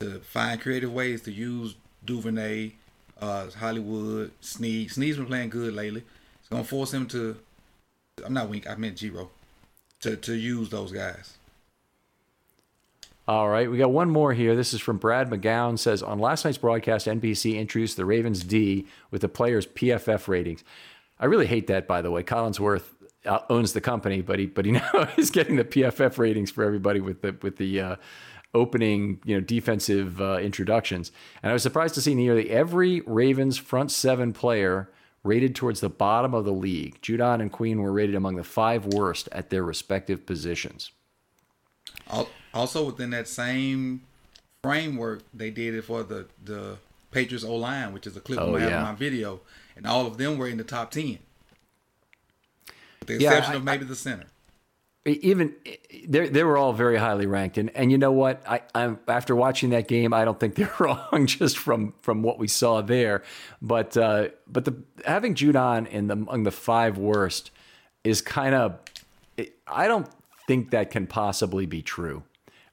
[0.00, 2.72] to find creative ways to use Duvernay,
[3.20, 4.90] uh, Hollywood, Snead.
[4.90, 6.02] Snead's been playing good lately.
[6.40, 7.36] It's gonna force him to
[8.24, 8.68] I'm not Wink.
[8.68, 9.30] I meant Giro.
[10.00, 11.36] To to use those guys.
[13.30, 14.56] All right, we got one more here.
[14.56, 15.78] This is from Brad McGowan.
[15.78, 20.64] Says on last night's broadcast, NBC introduced the Ravens D with the players' PFF ratings.
[21.20, 22.24] I really hate that, by the way.
[22.24, 22.88] Collinsworth
[23.24, 26.64] uh, owns the company, but he but he now is getting the PFF ratings for
[26.64, 27.96] everybody with the with the uh,
[28.52, 31.12] opening you know defensive uh, introductions.
[31.40, 34.90] And I was surprised to see nearly every Ravens front seven player
[35.22, 37.00] rated towards the bottom of the league.
[37.00, 40.90] Judon and Queen were rated among the five worst at their respective positions.
[42.52, 44.02] Also, within that same
[44.62, 46.76] framework, they did it for the the
[47.10, 48.78] Patriots O line, which is a clip oh, I have yeah.
[48.78, 49.40] in my video,
[49.76, 51.18] and all of them were in the top ten,
[53.00, 54.26] with the exception yeah, I, of maybe I, the center.
[55.06, 55.54] Even
[56.06, 57.56] they they were all very highly ranked.
[57.56, 58.42] And and you know what?
[58.46, 62.38] I I'm after watching that game I don't think they're wrong just from from what
[62.38, 63.22] we saw there.
[63.62, 67.50] But uh, but the having Judon in the among the five worst
[68.04, 68.78] is kind of
[69.66, 70.08] I don't
[70.46, 72.24] think that can possibly be true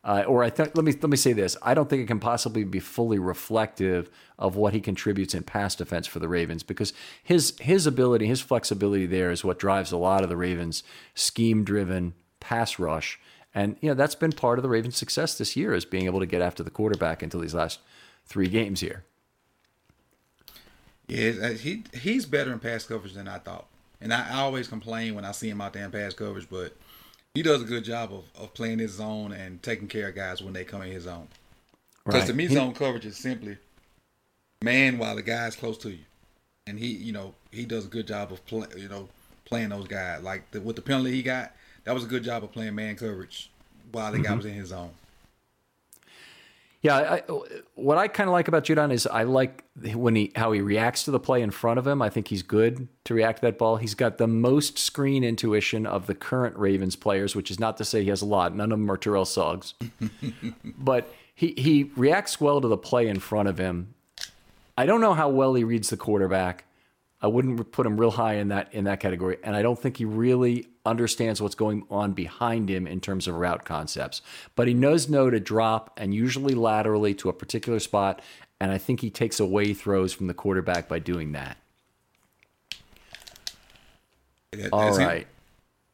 [0.07, 2.21] uh, or I think let me let me say this: I don't think it can
[2.21, 4.09] possibly be fully reflective
[4.39, 8.39] of what he contributes in pass defense for the Ravens because his his ability, his
[8.39, 10.81] flexibility there is what drives a lot of the Ravens'
[11.13, 13.19] scheme-driven pass rush,
[13.53, 16.21] and you know that's been part of the Ravens' success this year is being able
[16.21, 17.81] to get after the quarterback until these last
[18.25, 19.03] three games here.
[21.07, 23.65] Yeah, uh, he he's better in pass coverage than I thought,
[23.99, 26.77] and I, I always complain when I see him out there in pass coverage, but
[27.37, 30.41] he does a good job of, of playing his zone and taking care of guys
[30.41, 31.27] when they come in his zone.
[32.03, 32.27] Because right.
[32.29, 33.57] to me, zone coverage is simply
[34.63, 36.03] man while the guy's close to you,
[36.65, 39.07] and he, you know, he does a good job of play, you know,
[39.45, 40.23] playing those guys.
[40.23, 41.51] Like the, with the penalty he got,
[41.83, 43.51] that was a good job of playing man coverage
[43.91, 44.37] while the guy mm-hmm.
[44.37, 44.89] was in his zone.
[46.81, 47.23] Yeah, I,
[47.73, 49.63] what I kind of like about Judon is I like
[49.93, 52.01] when he how he reacts to the play in front of him.
[52.03, 53.77] I think he's good to react to that ball.
[53.77, 57.85] He's got the most screen intuition of the current Ravens players, which is not to
[57.85, 58.55] say he has a lot.
[58.55, 59.73] None of them are Terrell Suggs,
[60.63, 63.95] but he he reacts well to the play in front of him.
[64.77, 66.66] I don't know how well he reads the quarterback.
[67.19, 69.97] I wouldn't put him real high in that in that category, and I don't think
[69.97, 74.21] he really understands what's going on behind him in terms of route concepts.
[74.55, 78.21] But he knows no to drop and usually laterally to a particular spot,
[78.59, 81.57] and I think he takes away throws from the quarterback by doing that.
[84.51, 85.07] That- All him.
[85.07, 85.27] right.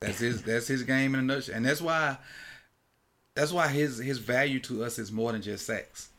[0.02, 2.18] That's his that's his game in a nutshell, and that's why
[3.36, 6.10] that's why his his value to us is more than just sacks.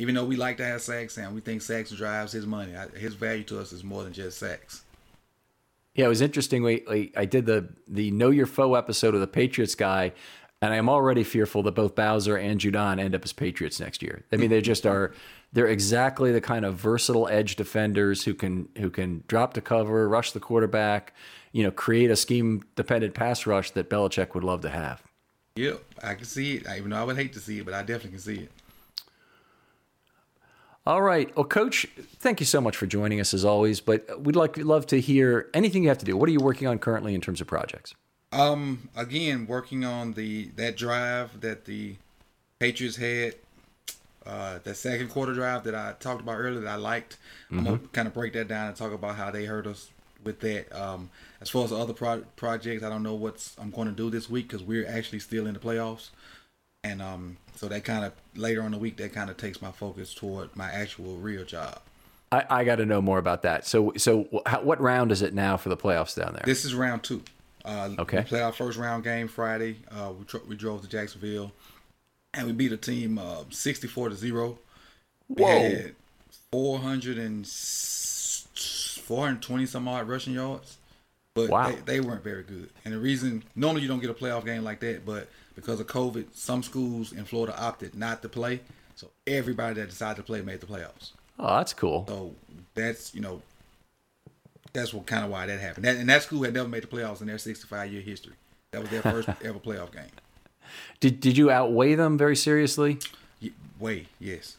[0.00, 2.88] Even though we like to have sacks and we think sacks drives his money, I-
[2.98, 4.82] his value to us is more than just sex.
[5.94, 6.64] Yeah, it was interesting.
[6.64, 10.12] We, I did the the Know Your Foe episode of the Patriots guy,
[10.60, 14.24] and I'm already fearful that both Bowser and Judon end up as Patriots next year.
[14.32, 14.92] I mean, they just mm-hmm.
[14.92, 15.14] are.
[15.52, 20.08] They're exactly the kind of versatile edge defenders who can who can drop to cover,
[20.08, 21.14] rush the quarterback,
[21.52, 25.00] you know, create a scheme dependent pass rush that Belichick would love to have.
[25.54, 26.66] Yep, I can see it.
[26.76, 28.50] Even though I would hate to see it, but I definitely can see it.
[30.86, 31.34] All right.
[31.34, 31.86] Well, Coach,
[32.18, 33.80] thank you so much for joining us as always.
[33.80, 36.16] But we'd like love to hear anything you have to do.
[36.16, 37.94] What are you working on currently in terms of projects?
[38.32, 41.96] Um, again, working on the that drive that the
[42.58, 43.36] Patriots had,
[44.26, 47.16] uh, that second quarter drive that I talked about earlier that I liked.
[47.50, 49.90] I'm gonna kind of break that down and talk about how they hurt us
[50.24, 50.72] with that.
[50.78, 53.94] Um, as far as the other pro- projects, I don't know what's I'm going to
[53.94, 56.10] do this week because we're actually still in the playoffs,
[56.82, 59.70] and um, so that kind of later on the week that kind of takes my
[59.70, 61.78] focus toward my actual real job.
[62.32, 63.64] I, I got to know more about that.
[63.66, 66.42] So, so how, what round is it now for the playoffs down there?
[66.44, 67.22] This is round two.
[67.64, 68.18] Uh, Okay.
[68.18, 69.76] We played our first round game Friday.
[69.90, 71.52] Uh, we, we drove to Jacksonville,
[72.32, 74.58] and we beat a team uh, 64 to zero.
[75.28, 75.60] We Whoa.
[75.60, 75.94] had
[76.50, 80.76] 400 and 420 some odd rushing yards,
[81.34, 81.70] but Wow.
[81.70, 82.68] they, they weren't very good.
[82.84, 85.86] And the reason normally you don't get a playoff game like that, but because of
[85.86, 88.60] COVID, some schools in Florida opted not to play.
[88.96, 91.12] So everybody that decided to play made the playoffs.
[91.38, 92.04] oh, that's cool.
[92.08, 92.34] So
[92.74, 93.42] that's you know,
[94.72, 95.84] that's what kind of why that happened.
[95.84, 98.34] That, and that school had never made the playoffs in their 65 year history.
[98.72, 100.10] That was their first ever playoff game.
[101.00, 102.98] Did did you outweigh them very seriously?
[103.40, 104.56] Ye- Way, yes,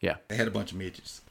[0.00, 1.22] Yeah, they had a bunch of midgets.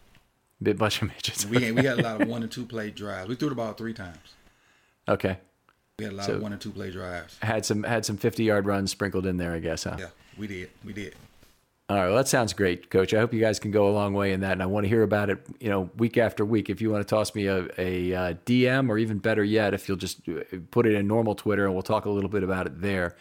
[0.64, 1.46] bit bunch of midgets.
[1.46, 3.28] We we had a lot of one and two play drives.
[3.30, 4.34] We threw the ball three times.
[5.08, 5.38] okay,
[6.00, 7.38] We had a lot So- of one and two play drives.
[7.42, 9.98] had some had some fifty yard runs sprinkled in there, I guess, huh?
[10.00, 10.08] Yeah,
[10.38, 10.70] we did.
[10.84, 11.16] We did.
[11.90, 13.16] All right, well, that sounds great, Coach.
[13.16, 14.88] I hope you guys can go a long way in that, and I want to
[14.88, 15.40] hear about it.
[15.60, 16.70] You know, week after week.
[16.70, 19.88] If you want to toss me a, a, uh DM, or even better yet, if
[19.90, 22.68] you'll just uh, put it in normal Twitter, and we'll talk a little bit about
[22.68, 23.16] it there.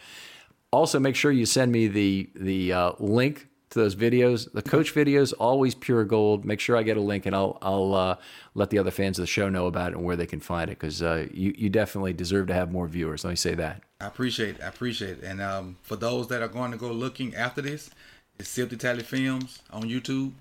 [0.71, 4.51] Also, make sure you send me the the uh, link to those videos.
[4.51, 6.45] The coach videos always pure gold.
[6.45, 8.15] Make sure I get a link, and I'll I'll uh,
[8.53, 10.69] let the other fans of the show know about it and where they can find
[10.69, 13.23] it because uh, you you definitely deserve to have more viewers.
[13.23, 13.83] Let me say that.
[14.01, 14.61] I appreciate it.
[14.63, 15.23] I appreciate it.
[15.23, 17.89] And um, for those that are going to go looking after this,
[18.39, 20.31] it's Sip the Tally Films on YouTube.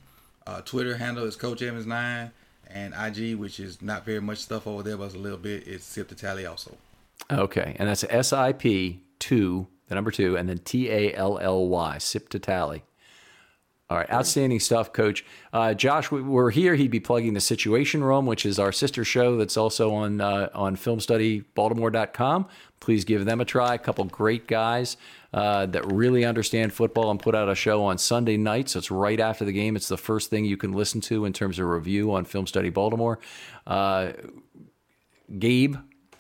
[0.46, 2.30] Uh, Twitter handle is Coach Evans Nine,
[2.70, 5.66] and IG, which is not very much stuff over there, but it's a little bit.
[5.66, 6.76] It's Sip the Tally also.
[7.30, 11.38] Okay, and that's S I P two, the number two, and then T A L
[11.38, 12.84] L Y, sip to tally.
[13.90, 15.24] All right, outstanding stuff, Coach.
[15.50, 16.74] Uh, Josh, we- we're here.
[16.74, 20.50] He'd be plugging the Situation Room, which is our sister show that's also on uh,
[20.52, 22.46] on FilmStudyBaltimore.com.
[22.80, 23.74] Please give them a try.
[23.74, 24.98] A couple great guys
[25.32, 28.68] uh, that really understand football and put out a show on Sunday night.
[28.68, 29.74] So it's right after the game.
[29.74, 32.68] It's the first thing you can listen to in terms of review on Film Study
[32.68, 33.18] Baltimore.
[33.66, 34.12] Uh,
[35.38, 35.76] Gabe,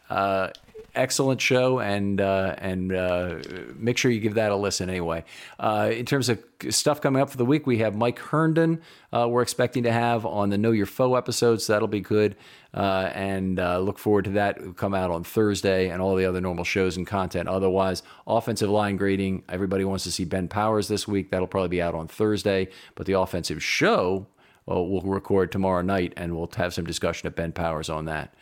[0.08, 0.48] uh,
[0.94, 3.36] excellent show, and uh, and uh,
[3.76, 5.24] make sure you give that a listen anyway.
[5.58, 8.80] Uh, in terms of stuff coming up for the week, we have Mike Herndon.
[9.12, 11.64] Uh, we're expecting to have on the Know Your Foe episodes.
[11.66, 12.36] So that'll be good,
[12.74, 14.58] uh, and look forward to that.
[14.58, 17.48] It'll come out on Thursday, and all the other normal shows and content.
[17.48, 19.44] Otherwise, offensive line grading.
[19.48, 21.30] Everybody wants to see Ben Powers this week.
[21.30, 24.26] That'll probably be out on Thursday, but the offensive show.
[24.66, 28.34] Well, we'll record tomorrow night, and we'll have some discussion of Ben Powers on that.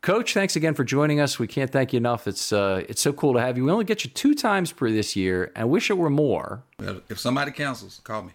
[0.00, 1.38] Coach, thanks again for joining us.
[1.38, 2.28] We can't thank you enough.
[2.28, 3.64] It's uh, it's so cool to have you.
[3.64, 6.62] We only get you two times per this year, and wish it were more.
[7.08, 8.32] If somebody cancels, call me.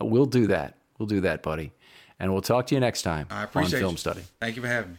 [0.00, 0.76] We'll do that.
[0.98, 1.72] We'll do that, buddy.
[2.18, 3.96] And we'll talk to you next time I on Film you.
[3.96, 4.22] Study.
[4.40, 4.98] Thank you for having me.